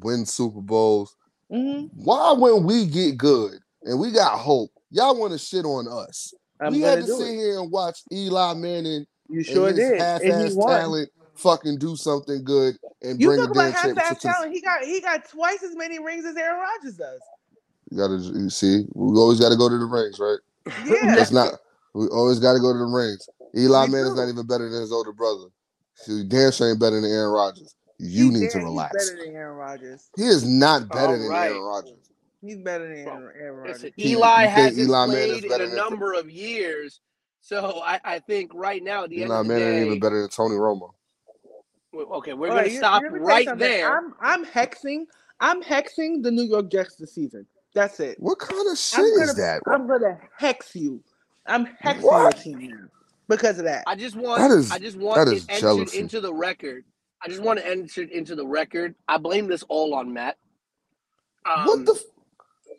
[0.00, 1.16] win Super Bowls.
[1.50, 5.88] hmm Why when we get good and we got hope, y'all want to shit on
[5.88, 6.34] us?
[6.60, 7.34] I'm we had to sit it.
[7.34, 12.44] here and watch Eli Manning You sure and his did, half-ass talent fucking do something
[12.44, 14.52] good and You bring talk about half-ass talent.
[14.52, 17.20] He got he got twice as many rings as Aaron Rodgers does.
[17.90, 20.38] You gotta you see, we always gotta go to the rings, right?
[20.86, 21.14] Yeah.
[21.14, 21.54] That's not
[21.94, 23.28] we always gotta go to the rings.
[23.56, 25.46] Eli Manning is not even better than his older brother.
[25.94, 27.74] So damn sure ain't better than Aaron Rodgers.
[27.98, 28.94] You He's need to relax.
[28.98, 30.10] He's better than Aaron Rodgers.
[30.16, 31.50] He is not better All than right.
[31.50, 31.92] Aaron Rodgers.
[32.40, 33.92] He's better than Well, Aaron, Aaron Listen, Rodgers.
[33.96, 37.00] You- you Eli think hasn't Eli Manning's played in a than- number of years,
[37.40, 40.00] so I, I think right now the Eli end of the Manning ain't day, even
[40.00, 40.90] better than Tony Romo.
[41.94, 43.68] okay, we're All gonna right, you- stop let me tell you right something.
[43.68, 43.96] there.
[43.96, 45.04] I'm I'm hexing.
[45.38, 47.46] I'm hexing the New York Jets this season.
[47.74, 48.18] That's it.
[48.20, 49.62] What kind of shit I'm is that?
[49.66, 51.02] I'm gonna hex you.
[51.46, 52.22] I'm hexing What?
[52.22, 52.88] your team now
[53.28, 53.84] because of that.
[53.86, 55.98] I just want That is- I just want that it is entered jealousy.
[55.98, 56.84] into the record.
[57.24, 58.94] I just want to enter into the record.
[59.06, 60.36] I blame this all on Matt.
[61.46, 62.76] Um, what the f-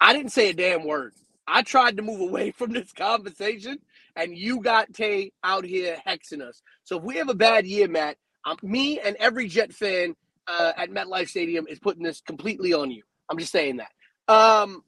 [0.00, 1.12] I didn't say a damn word.
[1.46, 3.78] I tried to move away from this conversation,
[4.16, 6.62] and you got Tay out here hexing us.
[6.84, 10.16] So if we have a bad year, Matt, um, me and every Jet fan
[10.48, 13.02] uh, at MetLife Stadium is putting this completely on you.
[13.28, 13.92] I'm just saying that.
[14.32, 14.82] Um,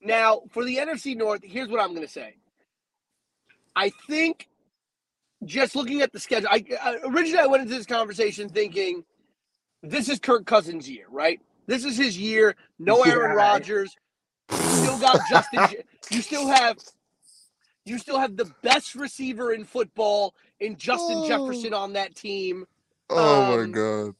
[0.00, 2.36] now, for the NFC North, here's what I'm going to say.
[3.78, 4.48] I think
[5.44, 9.04] just looking at the schedule, I, I originally I went into this conversation thinking
[9.82, 11.40] this is Kirk Cousins' year, right?
[11.68, 12.56] This is his year.
[12.80, 13.36] No Aaron Yeah.
[13.36, 13.94] Rodgers.
[14.50, 15.82] You still got Justin.
[16.10, 16.78] You still have.
[17.84, 21.28] You still have the best receiver in football in Justin Oh.
[21.28, 22.66] Jefferson on that team.
[23.10, 24.14] Oh Um, my god.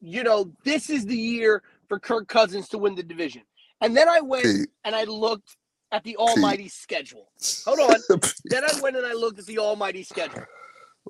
[0.00, 3.42] You know, this is the year for Kirk Cousins to win the division.
[3.80, 4.46] And then I went
[4.84, 5.56] and I looked
[5.92, 7.28] at the Almighty schedule.
[7.64, 7.78] Hold
[8.10, 8.20] on.
[8.44, 10.44] Then I went and I looked at the Almighty schedule.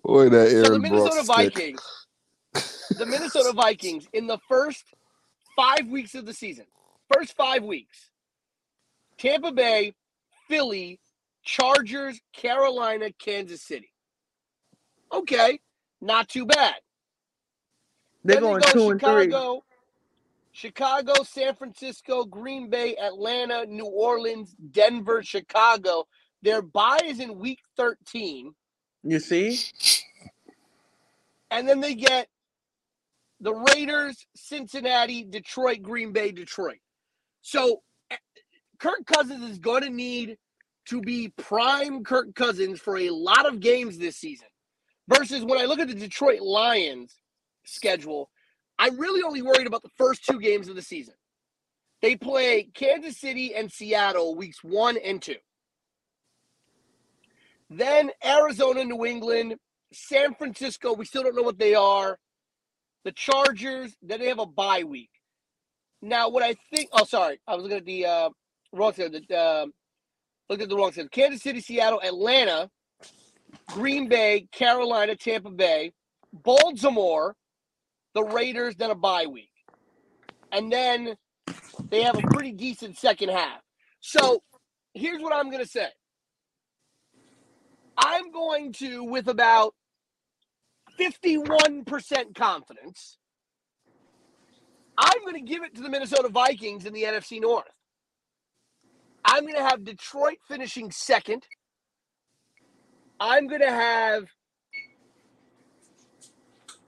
[0.05, 1.83] Boy, that Aaron So the Minnesota Vikings,
[2.99, 4.85] the Minnesota Vikings, in the first
[5.57, 6.67] five weeks of the season,
[7.13, 8.11] first five weeks,
[9.19, 9.95] Tampa Bay,
[10.49, 11.01] Philly,
[11.43, 13.91] Chargers, Carolina, Kansas City.
[15.13, 15.61] Okay,
[16.01, 16.75] not too bad.
[18.25, 19.25] They're Then they go two and three.
[19.25, 19.65] Chicago,
[20.57, 26.07] Chicago, San Francisco, Green Bay, Atlanta, New Orleans, Denver, Chicago.
[26.41, 28.55] Their bye is in week 13.
[29.03, 29.59] You see?
[31.51, 32.29] And then they get
[33.39, 36.79] the Raiders, Cincinnati, Detroit, Green Bay, Detroit.
[37.43, 38.17] So eh,
[38.79, 40.39] Kirk Cousins is going to need
[40.87, 44.49] to be prime Kirk Cousins for a lot of games this season.
[45.07, 47.15] Versus when I look at the Detroit Lions
[47.67, 48.31] schedule,
[48.79, 51.15] I'm really only worried about the first two games of the season.
[52.03, 55.37] They play Kansas City and Seattle weeks one and two.
[57.71, 59.57] Then Arizona, New England,
[59.93, 62.19] San Francisco, we still don't know what they are.
[63.05, 65.11] The Chargers, then they have a bye week.
[66.03, 68.31] Now, what I think, oh, sorry, I was looking at the uh,
[68.73, 69.13] wrong side.
[69.13, 69.67] The, uh,
[70.49, 71.11] looked at the wrong side.
[71.11, 72.71] Kansas City, Seattle, Atlanta,
[73.69, 75.93] Green Bay, Carolina, Tampa Bay,
[76.33, 77.35] Baltimore,
[78.17, 79.51] the Raiders, then a bye week.
[80.51, 81.17] And then
[81.91, 83.61] they have a pretty decent second half.
[84.01, 84.43] So
[84.95, 85.89] here's what I'm going to say
[87.99, 89.75] I'm going to, with about
[90.99, 93.19] 51% confidence,
[94.97, 97.65] I'm going to give it to the Minnesota Vikings in the NFC North.
[99.27, 101.47] I'm going to have Detroit finishing second.
[103.21, 104.25] I'm going to have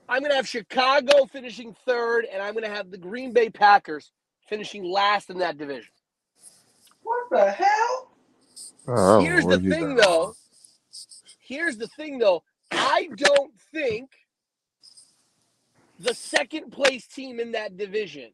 [0.09, 3.49] I'm going to have Chicago finishing third and I'm going to have the Green Bay
[3.49, 4.11] Packers
[4.47, 5.91] finishing last in that division.
[7.03, 8.11] What the hell?
[8.87, 10.01] Oh, Here's the thing go?
[10.01, 10.35] though.
[11.39, 12.43] Here's the thing though.
[12.71, 14.09] I don't think
[15.99, 18.31] the second place team in that division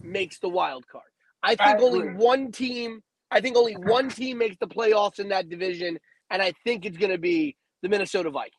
[0.00, 1.04] makes the wild card.
[1.42, 5.28] I I think only one team I think only one team makes the playoffs in
[5.28, 5.98] that division
[6.30, 8.54] and I think it's going to be the Minnesota Vikings.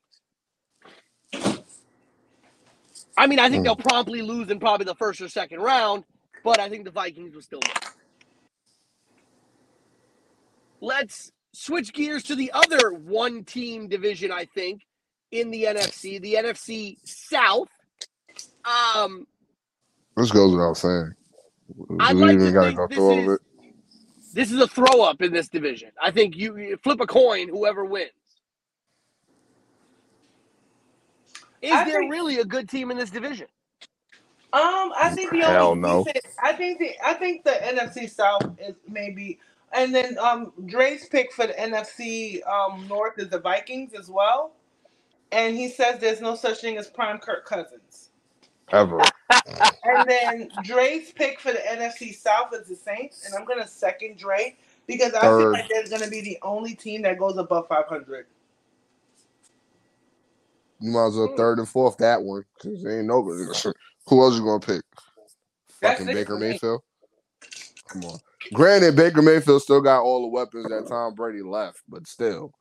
[3.17, 3.63] I mean, I think Hmm.
[3.65, 6.06] they'll promptly lose in probably the first or second round,
[6.43, 7.71] but I think the Vikings will still win.
[10.80, 14.86] Let's switch gears to the other one team division, I think,
[15.32, 17.67] in the NFC, the NFC South.
[18.65, 19.28] Um,
[20.17, 21.13] This goes without saying.
[22.00, 23.41] I'd we like even to gotta think go this through all is- of it.
[24.34, 25.91] this is a throw up in this division.
[26.02, 28.12] I think you, you flip a coin, whoever wins.
[31.62, 33.47] Is I there think- really a good team in this division?
[34.54, 36.04] Um, I think the Hell only no.
[36.04, 39.39] decent- I think the I think the NFC South is maybe,
[39.71, 44.52] and then um Dre's pick for the NFC um North is the Vikings as well,
[45.32, 48.10] and he says there's no such thing as prime Kirk Cousins.
[48.71, 49.00] Ever.
[49.84, 54.17] And then Dre's pick for the NFC South is the Saints, and I'm gonna second
[54.17, 55.54] Dre because I feel Third.
[55.54, 58.26] like they're gonna be the only team that goes above 500.
[60.82, 61.36] You might as well Hmm.
[61.38, 62.44] third and fourth that one.
[62.62, 63.22] Cause ain't no
[64.08, 64.82] who else you gonna pick?
[65.82, 66.50] That's Fucking Baker me.
[66.50, 66.82] Mayfield.
[67.88, 68.20] Come on.
[68.54, 72.52] Granted, Baker Mayfield still got all the weapons that Tom Brady left, but still,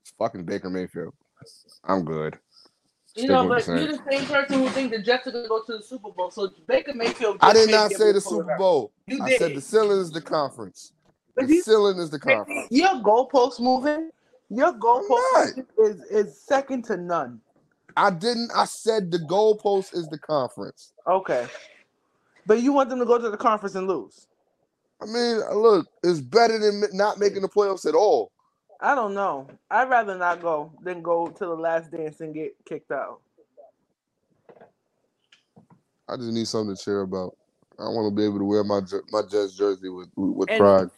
[0.00, 1.14] it's fucking Baker Mayfield.
[1.84, 2.38] I'm good.
[3.14, 5.62] You Stick know, but you're the same person who think the Jets are gonna go
[5.64, 6.30] to the Super Bowl.
[6.30, 7.36] So Baker Mayfield.
[7.40, 8.56] I did not say the Super.
[8.56, 8.90] Bowl.
[9.06, 9.38] You I did.
[9.38, 10.92] said the ceiling is the conference.
[11.36, 12.68] But The you- ceiling is the conference.
[12.70, 14.10] Your goalpost moving.
[14.48, 17.40] Your goalpost is is second to none.
[17.96, 18.50] I didn't.
[18.54, 20.92] I said the goalpost is the conference.
[21.06, 21.46] Okay,
[22.46, 24.26] but you want them to go to the conference and lose.
[25.00, 28.30] I mean, look, it's better than not making the playoffs at all.
[28.80, 29.48] I don't know.
[29.70, 33.20] I'd rather not go than go to the last dance and get kicked out.
[36.08, 37.36] I just need something to cheer about.
[37.78, 40.90] I want to be able to wear my my Jets jersey with with And- pride.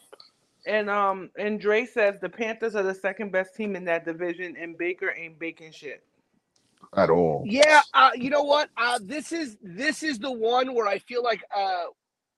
[0.67, 4.55] And um, and Dre says the Panthers are the second best team in that division,
[4.59, 6.03] and Baker ain't baking shit.
[6.95, 7.43] At all.
[7.45, 8.69] Yeah, uh, you know what?
[8.77, 11.85] Uh, this is this is the one where I feel like uh,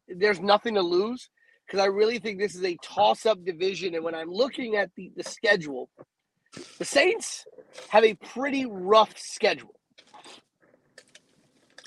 [0.08, 1.30] there's nothing to lose
[1.66, 3.94] because I really think this is a toss-up division.
[3.94, 5.90] And when I'm looking at the the schedule,
[6.80, 7.46] the Saints
[7.90, 9.76] have a pretty rough schedule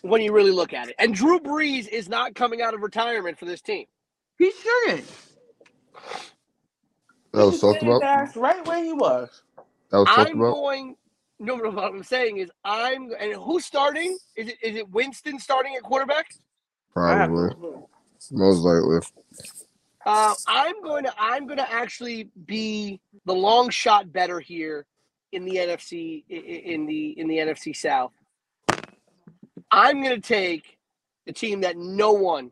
[0.03, 0.95] when you really look at it.
[0.99, 3.87] And Drew Brees is not coming out of retirement for this team.
[4.39, 5.07] He shouldn't.
[7.33, 8.01] That was talked about.
[8.01, 9.43] That's right where he was.
[9.91, 10.55] That was talked I'm about.
[10.55, 10.97] going.
[11.41, 11.71] No, no.
[11.71, 14.17] What I'm saying is, I'm and who's starting?
[14.37, 16.27] Is it is it Winston starting at quarterback?
[16.93, 17.51] Probably,
[18.31, 19.01] most likely.
[20.05, 24.85] Uh, I'm going to I'm going to actually be the long shot better here
[25.33, 26.37] in the NFC i- i-
[26.73, 28.13] in the in the NFC South.
[29.71, 30.79] I'm going to take
[31.27, 32.51] the team that no one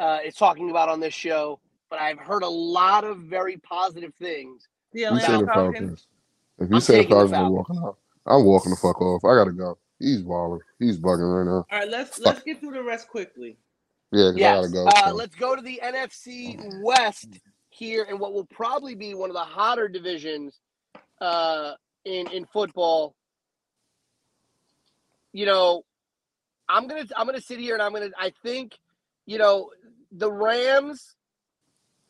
[0.00, 1.60] uh, is talking about on this show,
[1.90, 4.66] but I've heard a lot of very positive things.
[4.92, 5.80] The You say Atlanta Falcons.
[5.80, 6.06] Falcons.
[6.60, 7.98] If you I'm say the taking the I'm walking out.
[8.26, 9.24] I'm walking the fuck off.
[9.24, 9.78] I gotta go.
[10.00, 10.60] He's balling.
[10.80, 11.68] He's bugging right now.
[11.72, 13.58] All right, let's let's get through the rest quickly.
[14.12, 14.60] Yeah, 'cause I Yes.
[14.62, 14.92] gotta go.
[14.94, 15.12] Uh, so.
[15.14, 17.40] let's go to the NFC West
[17.70, 20.60] here, and what will probably be one of the hotter divisions
[21.20, 23.14] uh, in in football.
[25.32, 25.84] You know,
[26.68, 28.78] I'm gonna I'm gonna sit here and I'm gonna I think,
[29.26, 29.70] you know,
[30.12, 31.16] the Rams.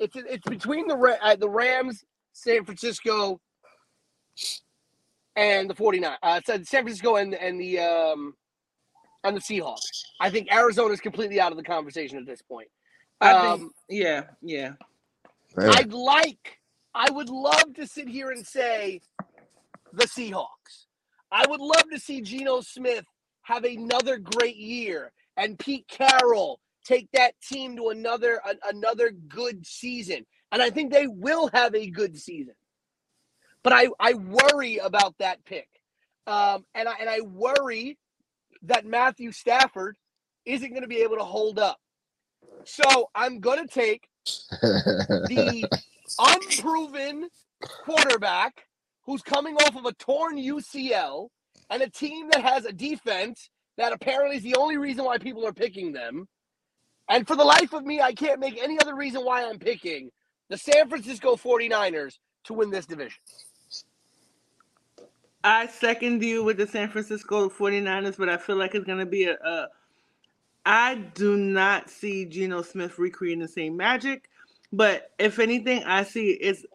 [0.01, 3.41] It's it's between the uh, the Rams, San Francisco,
[5.39, 6.17] and the 49.
[6.23, 8.35] Uh, San San Francisco and and the um,
[9.25, 10.07] and the Seahawks.
[10.21, 12.69] I think Arizona is completely out of the conversation at this point.
[13.21, 14.73] I Um, think, yeah, yeah.
[15.59, 15.71] Damn.
[15.73, 16.59] I'd like,
[16.95, 19.03] I would love to sit here and say
[19.93, 20.87] the Seahawks.
[21.33, 23.05] I would love to see Geno Smith
[23.43, 29.67] have another great year and Pete Carroll take that team to another a, another good
[29.67, 30.27] season.
[30.53, 32.55] And I think they will have a good season.
[33.65, 35.69] But I, I worry about that pick.
[36.27, 37.99] Um, and I and I worry
[38.63, 39.97] that Matthew Stafford
[40.47, 41.79] isn't going to be able to hold up.
[42.65, 44.09] So I'm going to take
[44.63, 45.69] the
[46.19, 47.29] unproven
[47.85, 48.67] quarterback
[49.07, 51.29] who's coming off of a torn UCL
[51.71, 55.47] and a team that has a defense that apparently is the only reason why people
[55.47, 56.27] are picking them.
[57.11, 60.11] And for the life of me, I can't make any other reason why I'm picking
[60.51, 63.21] the San Francisco 49ers to win this division.
[65.45, 69.07] I second you with the San Francisco 49ers, but I feel like it's going to
[69.07, 69.69] be a, a.
[70.67, 74.29] I do not see Geno Smith recreating the same magic,
[74.73, 76.67] but if anything, I see is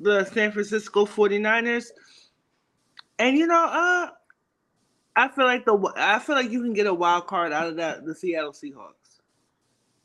[0.00, 1.86] the San Francisco 49ers.
[3.18, 4.10] And you know, uh
[5.16, 7.76] I feel like the I feel like you can get a wild card out of
[7.76, 9.20] that the Seattle Seahawks.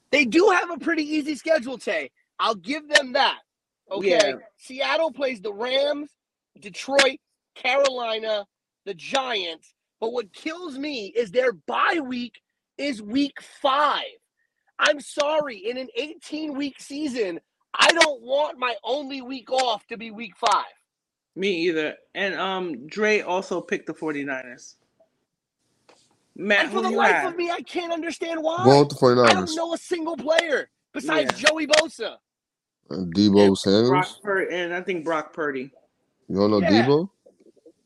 [0.10, 2.12] They do have a pretty easy schedule, Tay.
[2.42, 3.38] I'll give them that.
[3.92, 4.10] Okay.
[4.10, 4.34] Yeah.
[4.58, 6.10] Seattle plays the Rams,
[6.60, 7.20] Detroit,
[7.56, 8.46] Carolina,
[8.86, 9.74] the Giants.
[10.00, 12.42] But what kills me is their bye week
[12.80, 14.04] is week five.
[14.80, 17.40] I'm sorry, in an 18 week season,
[17.78, 20.66] I don't want my only week off to be week five.
[21.36, 21.96] Me either.
[22.16, 24.76] And um Dre also picked the 49ers.
[26.36, 27.34] Matt, And for the life have?
[27.34, 28.64] of me, I can't understand why.
[28.64, 29.30] Going with the I 49ers.
[29.30, 31.50] I don't know a single player besides Yeah.
[31.50, 32.16] Joey Bosa.
[32.92, 33.90] And Deebo Yeah, Sanders.
[33.90, 35.72] Brock Pur- and I think Brock Purdy.
[36.30, 36.62] You don't know Yeah.
[36.62, 37.10] Deebo?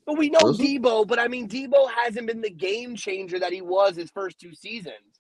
[0.06, 0.56] But we know Person?
[0.58, 4.40] Deebo, but I mean Deebo hasn't been the game changer that he was his first
[4.40, 5.20] two seasons.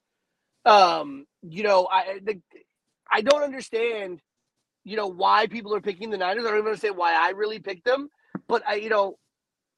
[0.65, 2.41] Um, you know, I the,
[3.11, 4.21] I don't understand,
[4.83, 6.45] you know, why people are picking the Niners.
[6.45, 8.09] I don't even understand why I really picked them.
[8.47, 9.17] But I, you know,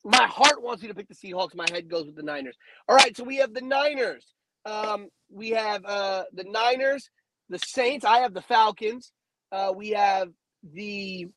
[0.06, 1.56] my heart wants me to pick the Seahawks.
[1.56, 2.58] My head goes with the Niners.
[2.90, 4.26] All right, so we have the Niners.
[4.66, 7.10] Um, we have uh the Niners,
[7.50, 8.06] the Saints.
[8.06, 9.12] I have the Falcons.
[9.52, 10.30] Uh, we have
[10.74, 11.28] the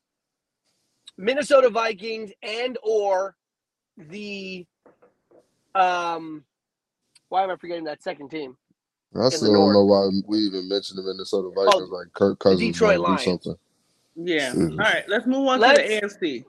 [1.17, 3.35] Minnesota Vikings and or
[3.97, 4.65] the
[5.75, 6.43] um
[7.29, 8.57] why am I forgetting that second team?
[9.15, 11.89] I still don't know why we even mentioned the Minnesota Vikings.
[11.89, 13.21] like Kirk Cousins Detroit gonna Lions.
[13.21, 13.55] do something.
[14.15, 14.53] Yeah.
[14.55, 16.45] All right, let's move on Let's- to the AFC.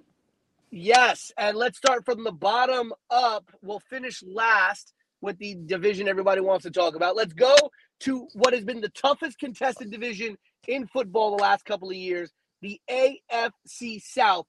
[0.74, 3.50] Yes, and let's start from the bottom up.
[3.60, 7.14] We'll finish last with the division everybody wants to talk about.
[7.14, 7.54] Let's go
[8.00, 10.38] to what has been the toughest contested division
[10.68, 14.46] in football the last couple of years, the AFC South.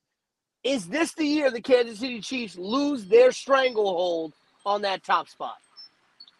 [0.64, 4.34] Is this the year the Kansas City Chiefs lose their stranglehold
[4.66, 5.56] on that top spot?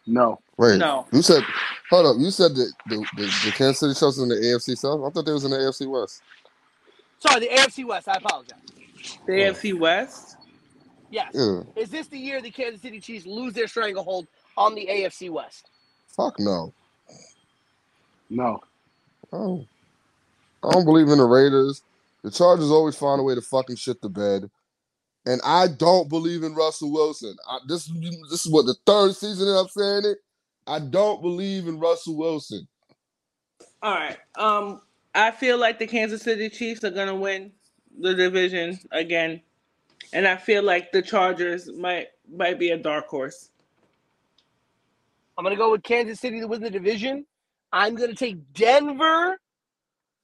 [0.06, 0.38] No.
[0.56, 1.06] Wait, No.
[1.12, 1.42] you said
[1.90, 2.16] hold up.
[2.18, 5.00] You said that the, the, the Kansas City Chiefs in the AFC South.
[5.04, 6.22] I thought they was in the AFC West.
[7.18, 8.08] Sorry, the AFC West.
[8.08, 8.58] I apologize.
[9.26, 10.36] The AFC West.
[11.10, 11.30] Yes.
[11.34, 15.30] Yeah, Is this the year the Kansas City Chiefs lose their stranglehold on the AFC
[15.30, 15.70] West?
[16.08, 16.72] fuck no.
[18.30, 18.60] No.
[19.34, 19.66] Oh,
[20.62, 21.82] I don't believe in the Raiders.
[22.22, 24.48] The Chargers always find a way to fucking shit the bed,
[25.26, 27.36] and I don't believe in Russell Wilson.
[27.48, 27.90] I, this
[28.30, 30.18] this is what the third season that I'm saying it.
[30.66, 32.68] I don't believe in Russell Wilson.
[33.82, 34.16] All right.
[34.36, 34.80] Um,
[35.14, 37.50] I feel like the Kansas City Chiefs are gonna win
[37.98, 39.42] the division again,
[40.12, 43.50] and I feel like the Chargers might might be a dark horse.
[45.36, 47.26] I'm going to go with Kansas City to win the division.
[47.74, 49.36] I'm going to take Denver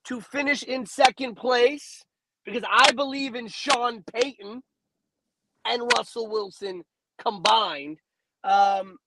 [0.05, 2.05] to finish in second place
[2.45, 4.63] because I believe in Sean Payton
[5.67, 6.85] and Russell Wilson
[7.19, 7.99] combined.
[8.45, 8.99] Um,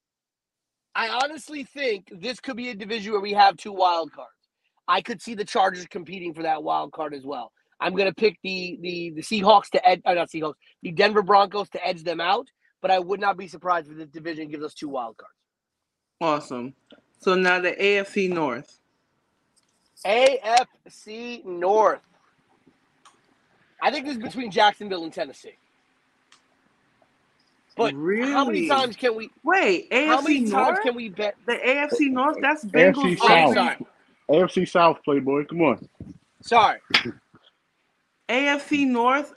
[0.94, 4.30] I honestly think this could be a division where we have two wild cards.
[4.86, 7.50] I could see the Chargers competing for that wild card as well.
[7.80, 11.22] I'm going to pick the the the Seahawks to edge, uh, not Seahawks, the Denver
[11.22, 12.46] Broncos to edge them out.
[12.82, 15.32] But I would not be surprised if this division gives us two wild cards.
[16.20, 16.74] Awesome.
[17.24, 18.80] So now the AFC North.
[20.04, 22.02] AFC North.
[23.80, 25.56] I think this is between Jacksonville and Tennessee.
[27.78, 28.30] But really?
[28.30, 29.30] how many times can we?
[29.42, 30.82] Wait, How many AFC times North.
[30.82, 31.36] can we bet?
[31.46, 32.36] The AFC North.
[32.42, 33.16] That's Bengals.
[33.22, 33.54] Oh, South.
[33.54, 33.76] sorry,
[34.30, 35.46] AFC South, Playboy.
[35.46, 35.88] Come on.
[36.42, 36.80] sorry.
[38.28, 39.32] AFC North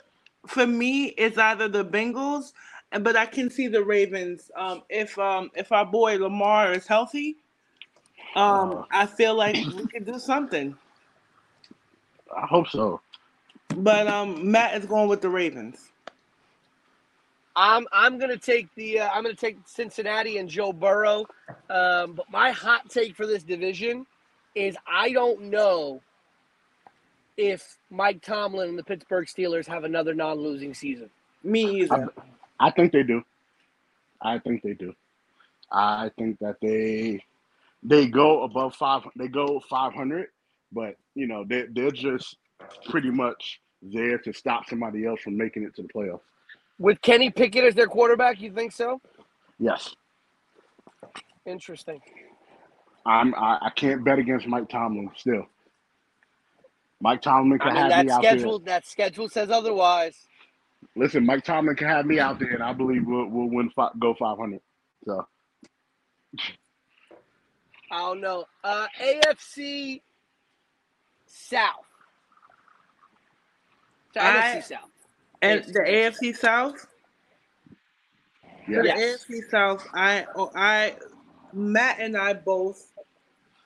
[0.46, 2.52] for me is either the Bengals,
[3.00, 4.50] but I can see the Ravens.
[4.54, 7.38] Um, if um if our boy Lamar is healthy,
[8.36, 10.76] um, I feel like we could do something.
[12.34, 13.00] I hope so.
[13.76, 15.90] But um, Matt is going with the Ravens.
[17.56, 21.26] I'm I'm gonna take the uh, I'm gonna take Cincinnati and Joe Burrow.
[21.68, 24.06] Um, but my hot take for this division
[24.54, 26.00] is I don't know
[27.36, 31.10] if Mike Tomlin and the Pittsburgh Steelers have another non-losing season.
[31.42, 32.08] Me either.
[32.60, 33.22] I think they do.
[34.20, 34.94] I think they do.
[35.72, 37.24] I think that they
[37.82, 39.02] they go above five.
[39.16, 40.28] They go five hundred,
[40.72, 42.36] but you know they they're just
[42.86, 46.20] pretty much there to stop somebody else from making it to the playoffs.
[46.78, 49.00] With Kenny Pickett as their quarterback, you think so?
[49.58, 49.94] Yes,
[51.46, 52.00] Interesting.
[53.06, 53.34] I'm.
[53.34, 55.46] I, I can't bet against Mike Tomlin still.
[57.00, 60.28] Mike Tomlin I can mean, have that me out schedule that schedule says otherwise.
[60.96, 63.70] Listen, Mike Tomlin can have me out there, and I believe we'll we'll win.
[63.70, 64.60] Five, go five hundred.
[65.04, 65.26] So
[67.90, 68.44] I don't know.
[68.64, 70.00] Uh, AFC
[71.26, 71.84] South.
[74.14, 74.90] Sorry, I- NFC South.
[75.40, 76.86] And the AFC South.
[78.68, 79.24] yeah, the Yes.
[79.28, 80.96] AFC South, I oh, I
[81.52, 82.92] Matt and I both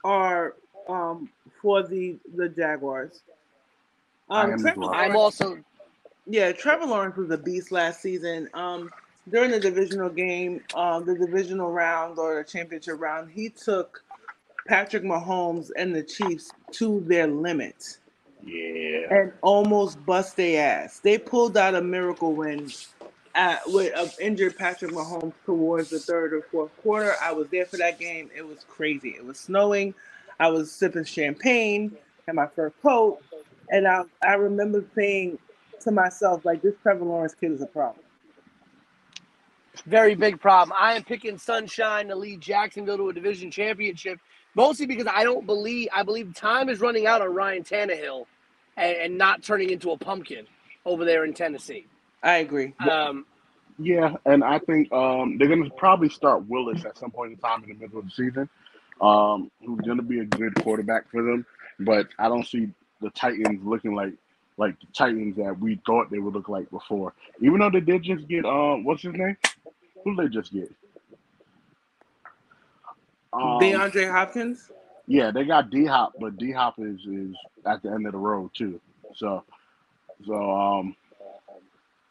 [0.04, 0.54] are
[0.88, 3.22] um for the the Jaguars.
[4.28, 4.94] I Um, am as Trevor well.
[4.94, 5.58] I'm also
[6.26, 8.48] yeah, Trevor Lawrence was a beast last season.
[8.54, 8.90] Um,
[9.30, 14.04] during the divisional game, um, the divisional round or the championship round, he took
[14.66, 17.98] Patrick Mahomes and the Chiefs to their limit
[18.44, 19.06] yeah.
[19.10, 21.00] and almost bust their ass.
[21.00, 22.70] They pulled out a miracle win
[23.34, 27.14] at, with uh, an injured Patrick Mahomes towards the third or fourth quarter.
[27.20, 28.30] I was there for that game.
[28.36, 29.10] It was crazy.
[29.10, 29.94] It was snowing.
[30.38, 31.96] I was sipping champagne
[32.26, 33.20] and my fur coat,
[33.70, 35.38] and I I remember saying
[35.80, 38.04] to myself like, "This Trevor Lawrence kid is a problem."
[39.86, 40.76] very big problem.
[40.78, 44.18] I am picking Sunshine to lead Jacksonville to a division championship,
[44.54, 48.26] mostly because I don't believe I believe time is running out on Ryan Tannehill,
[48.76, 50.46] and, and not turning into a pumpkin
[50.84, 51.86] over there in Tennessee.
[52.22, 52.74] I agree.
[52.88, 53.26] Um,
[53.78, 57.38] Yeah, and I think um, they're going to probably start Willis at some point in
[57.38, 58.48] time in the middle of the season,
[59.00, 61.46] um, who's going to be a good quarterback for them.
[61.80, 64.12] But I don't see the Titans looking like
[64.58, 67.14] like the Titans that we thought they would look like before.
[67.40, 69.36] Even though they did just get um, what's his name?
[70.04, 70.70] Who did they just get?
[73.32, 74.70] Um, DeAndre Hopkins.
[75.06, 77.34] yeah, they got D Hop, but D Hop is is
[77.66, 78.80] at the end of the road too.
[79.16, 79.44] So,
[80.26, 80.96] so um,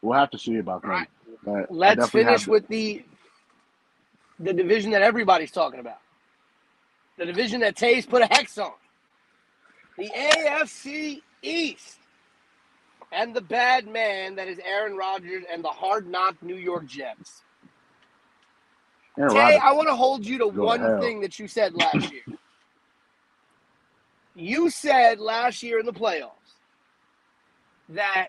[0.02, 1.08] we'll have to see about that.
[1.44, 3.04] But let's finish have- with the
[4.38, 5.98] the division that everybody's talking about.
[7.18, 8.72] The division that Tays put a hex on.
[9.98, 11.98] The AFC East.
[13.12, 17.42] And the bad man that is Aaron Rodgers and the hard knock New York Jets.
[19.18, 21.00] Aaron Tay, I want to hold you to to one hell.
[21.00, 22.22] thing that you said last year.
[24.34, 26.30] you said last year in the playoffs
[27.90, 28.28] that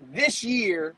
[0.00, 0.94] this year,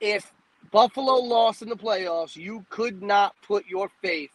[0.00, 0.32] if
[0.70, 4.30] Buffalo lost in the playoffs, you could not put your faith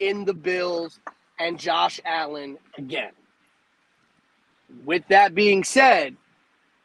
[0.00, 1.00] in the Bills
[1.38, 3.12] and Josh Allen again.
[4.84, 6.16] With that being said,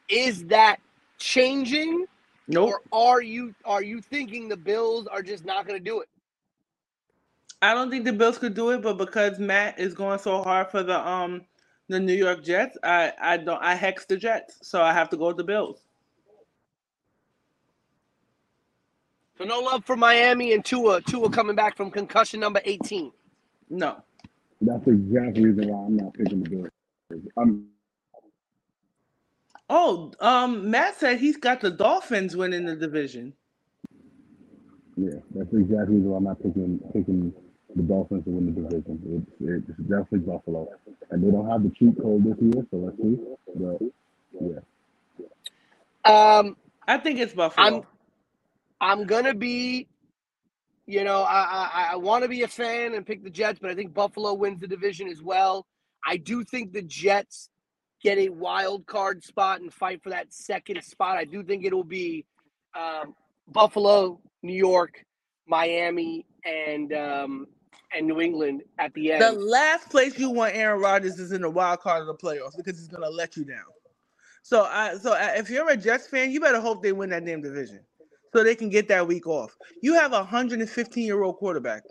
[0.09, 0.77] is that
[1.19, 2.05] changing?
[2.47, 2.75] Nope.
[2.91, 6.09] Or are you are you thinking the Bills are just not going to do it?
[7.63, 10.71] I don't think the Bills could do it, but because Matt is going so hard
[10.71, 11.43] for the um
[11.89, 15.17] the New York Jets, I I don't I hex the Jets, so I have to
[15.17, 15.83] go with the Bills.
[19.37, 21.01] So no love for Miami and Tua.
[21.01, 23.11] Tua coming back from concussion number 18.
[23.69, 24.03] No,
[24.61, 26.69] That's exactly the reason why I'm not picking the Bills.
[27.37, 27.67] I'm
[29.69, 33.33] Oh, um, Matt said he's got the Dolphins winning the division.
[34.97, 37.33] yeah, that's exactly why I'm not picking picking
[37.75, 39.27] the Dolphins to win the division.
[39.39, 40.67] It's, it's definitely Buffalo,
[41.11, 43.19] and they don't have the cheat code this year, so let's see.
[43.55, 43.79] But
[44.41, 44.59] yeah,
[46.05, 46.57] Um,
[46.87, 47.67] I think it's Buffalo.
[47.67, 47.83] I'm
[48.81, 49.87] I'm gonna be,
[50.85, 53.71] you know, I I, I want to be a fan and pick the Jets, but
[53.71, 55.65] I think Buffalo wins the division as well.
[56.05, 57.49] I do think the Jets
[58.01, 61.17] get a wild card spot and fight for that second spot.
[61.17, 62.25] I do think it'll be
[62.77, 63.15] um,
[63.47, 65.05] Buffalo, New York,
[65.47, 67.47] Miami, and um,
[67.95, 69.21] and New England at the end.
[69.21, 72.55] the last place you want Aaron Rodgers is in the wild card of the playoffs
[72.57, 73.65] because he's gonna let you down.
[74.41, 77.41] So, I so if you're a Jets fan, you better hope they win that damn
[77.41, 77.79] division,
[78.33, 79.55] so they can get that week off.
[79.81, 81.83] You have a 115 year old quarterback.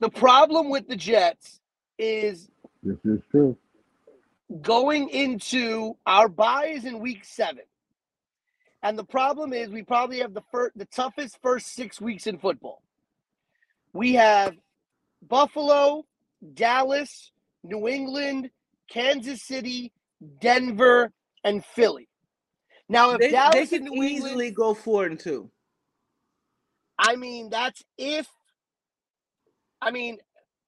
[0.00, 1.60] the problem with the Jets
[1.98, 2.50] is
[2.82, 3.56] this is true.
[4.60, 7.64] going into our buys in week seven.
[8.82, 12.38] And the problem is we probably have the first, the toughest first six weeks in
[12.38, 12.82] football.
[13.96, 14.54] We have
[15.26, 16.04] Buffalo,
[16.54, 17.32] Dallas,
[17.64, 18.50] New England,
[18.90, 19.90] Kansas City,
[20.40, 21.12] Denver,
[21.44, 22.08] and Philly.
[22.90, 25.50] Now, if They, Dallas they and can New easily England, go four and two.
[26.98, 28.26] I mean, that's if.
[29.80, 30.18] I mean,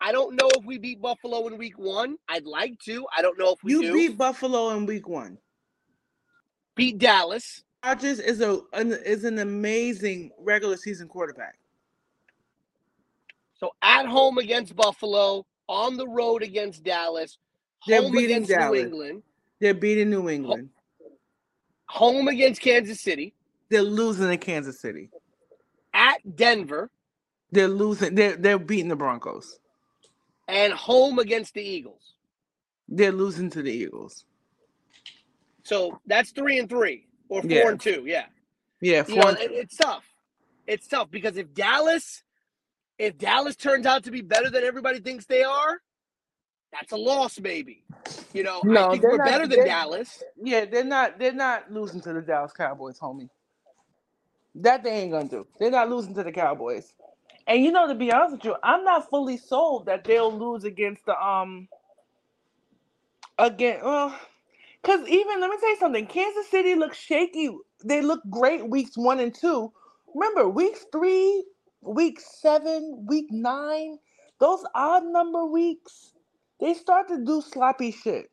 [0.00, 2.16] I don't know if we beat Buffalo in week one.
[2.28, 3.06] I'd like to.
[3.16, 3.92] I don't know if we You do.
[3.92, 5.38] beat Buffalo in week one.
[6.76, 7.62] beat Dallas.
[7.84, 11.58] Rodgers is a an, is an amazing regular season quarterback.
[13.58, 17.38] So at home against Buffalo, on the road against Dallas,
[17.86, 19.22] They're home beating against New England,
[19.60, 20.70] They're beating New England.
[21.86, 23.34] home against Kansas City,
[23.68, 25.10] They're losing to Kansas City.
[25.92, 26.90] at Denver,
[27.50, 28.14] They're losing.
[28.14, 29.58] They're they're beating the Broncos.
[30.46, 32.14] and home against the Eagles.
[32.88, 34.24] They're losing to the Eagles.
[35.64, 37.68] So that's three and three or four Yeah.
[37.68, 38.04] and two.
[38.06, 38.26] Yeah.
[38.80, 40.04] Yeah, You know, it's tough.
[40.66, 42.22] It's tough because if Dallas,
[42.98, 45.80] if Dallas turns out to be better than everybody thinks they are,
[46.72, 47.84] that's a loss, maybe.
[48.32, 50.22] You know, No, I think we're not- better than Dallas.
[50.36, 51.18] yeah, they're not.
[51.18, 53.30] They're not losing to the Dallas Cowboys, homie.
[54.56, 55.46] That they ain't gonna do.
[55.58, 56.92] They're not losing to the Cowboys.
[57.46, 60.64] And you know, to be honest with you, I'm not fully sold that they'll lose
[60.64, 61.68] against the um
[63.38, 63.80] again.
[63.82, 64.18] Well,
[64.82, 66.06] because even let me tell you something.
[66.06, 67.50] Kansas City looks shaky.
[67.84, 69.72] They look great weeks one and two.
[70.14, 71.44] Remember, weeks three,
[71.82, 73.98] week seven, week nine,
[74.40, 76.12] those odd number weeks,
[76.60, 78.26] they start to do sloppy shit.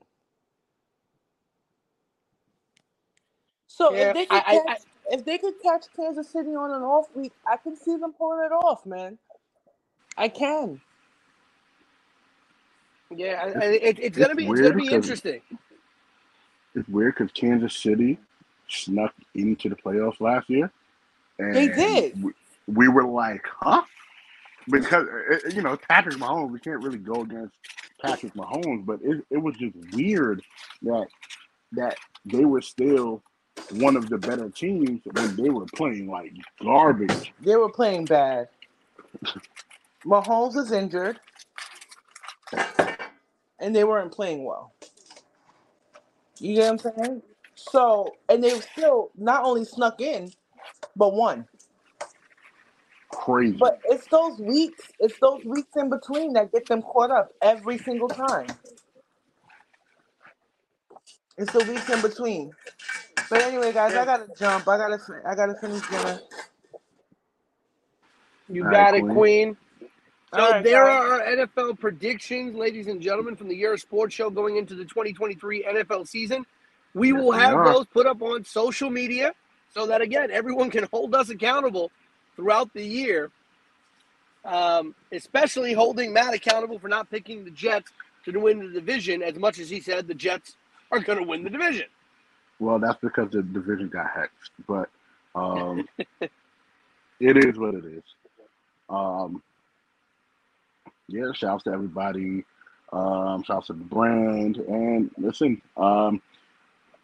[3.68, 4.82] So Yeah, if they could I- I- catch,
[5.12, 8.46] if they could catch Kansas City on an off week, I can see them pulling
[8.46, 9.20] it off, man.
[10.18, 10.82] I can.
[13.12, 15.42] Yeah, I- I- it, it's gonna be it's gonna be interesting.
[16.76, 18.20] It's weird because Kansas City
[18.70, 20.72] snuck into the playoffs last year.
[21.40, 22.18] And They did.
[22.68, 23.84] We, we were like, huh?
[24.70, 27.56] Because uh, you know Patrick Mahomes, we can't really go against
[28.02, 30.42] Patrick Mahomes, but it, it was just weird
[30.84, 31.08] that
[31.74, 33.22] that they were still
[33.72, 37.34] one of the better teams when they were playing like garbage.
[37.42, 38.50] They were playing bad.
[40.06, 41.20] Mahomes was injured,
[43.60, 44.74] and they weren't playing well.
[46.40, 47.22] You get what I'm saying?
[47.56, 50.32] So, and they still not only snuck in,
[50.96, 51.48] but won.
[53.26, 53.60] Crazy.
[53.60, 57.80] But it's those weeks, it's those weeks in between that get them caught up every
[57.80, 58.60] single time.
[61.38, 62.56] It's the weeks in between.
[63.30, 64.68] But anyway, guys, I gotta jump.
[64.68, 66.22] I gotta, I gotta finish dinner.
[68.50, 69.08] You All got right, it, Queen.
[69.08, 69.58] Queen.
[70.36, 70.90] So All right, there guys.
[70.90, 74.86] are our NFL predictions, ladies and gentlemen, from the Yerrr Sports Show going into the
[74.86, 76.46] 2023 NFL season.
[76.94, 77.64] We Yes, will have are.
[77.64, 79.34] those put up on social media
[79.70, 81.92] so that again everyone can hold us accountable
[82.36, 83.32] throughout the year.
[84.44, 87.92] Um, especially holding Matt accountable for not picking the Jets
[88.26, 90.56] to win the division, as much as he said the Jets
[90.92, 91.88] are going to win the division.
[92.60, 94.90] Well, that's because the division got hexed, but
[95.34, 95.88] um,
[97.20, 98.04] it is what it is.
[98.90, 99.42] Um,
[101.08, 102.46] yeah, shouts to everybody.
[102.94, 104.58] Um, shouts to the brand.
[104.58, 106.22] And listen, um,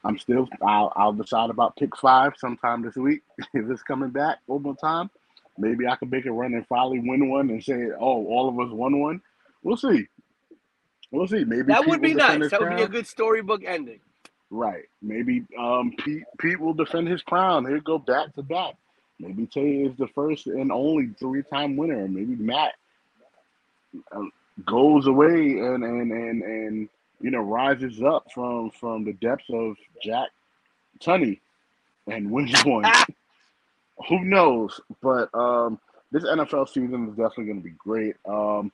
[0.03, 0.47] I'm still.
[0.65, 3.21] I'll, I'll decide about pick five sometime this week
[3.53, 5.09] if it's coming back one more time.
[5.61, 8.59] Maybe I can make a run and finally win one and say, "Oh, all of
[8.59, 9.21] us won one."
[9.63, 10.07] We'll see.
[11.11, 11.43] We'll see.
[11.43, 12.49] Maybe That Pete would be nice.
[12.49, 13.99] That would be a good storybook ending.
[14.49, 14.85] Right.
[15.01, 17.65] Maybe um, Pete Pete will defend his crown.
[17.65, 18.75] He'll go back to back.
[19.19, 22.07] Maybe Tay is the first and only three time winner.
[22.07, 22.73] Maybe Matt
[24.11, 24.23] uh,
[24.65, 26.89] goes away and, and and and
[27.21, 30.29] you know rises up from from the depths of Jack
[30.99, 31.39] Tunney
[32.07, 32.85] and wins one.
[34.09, 34.79] Who knows?
[35.01, 35.79] But um,
[36.11, 38.15] this NFL season is definitely going to be great.
[38.27, 38.71] Um,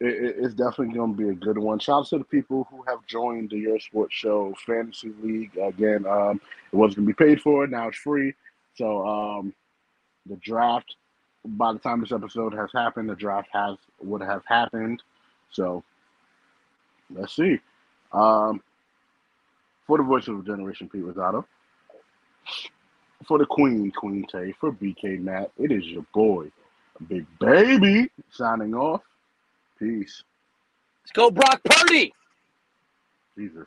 [0.00, 1.78] it, it- it's definitely going to be a good one.
[1.78, 5.56] Shout out to the people who have joined the Yerrr Sports Show Fantasy League.
[5.56, 6.40] Again, um,
[6.72, 7.66] it wasn't going to be paid for.
[7.66, 8.34] Now it's free.
[8.76, 9.54] So um,
[10.26, 10.96] the draft,
[11.44, 15.02] by the time this episode has happened, the draft has would have happened.
[15.50, 15.84] So
[17.14, 17.60] let's see.
[18.12, 18.60] Um,
[19.86, 21.44] for the voice of a generation, Pete Rosado.
[23.26, 24.54] For the Queen, Queen Tay.
[24.60, 26.50] For BK Matt, it is your boy,
[27.08, 29.02] Big Baby, signing off.
[29.78, 30.22] Peace.
[31.02, 32.12] let's go, Brock Purdy.
[33.36, 33.62] Jesus.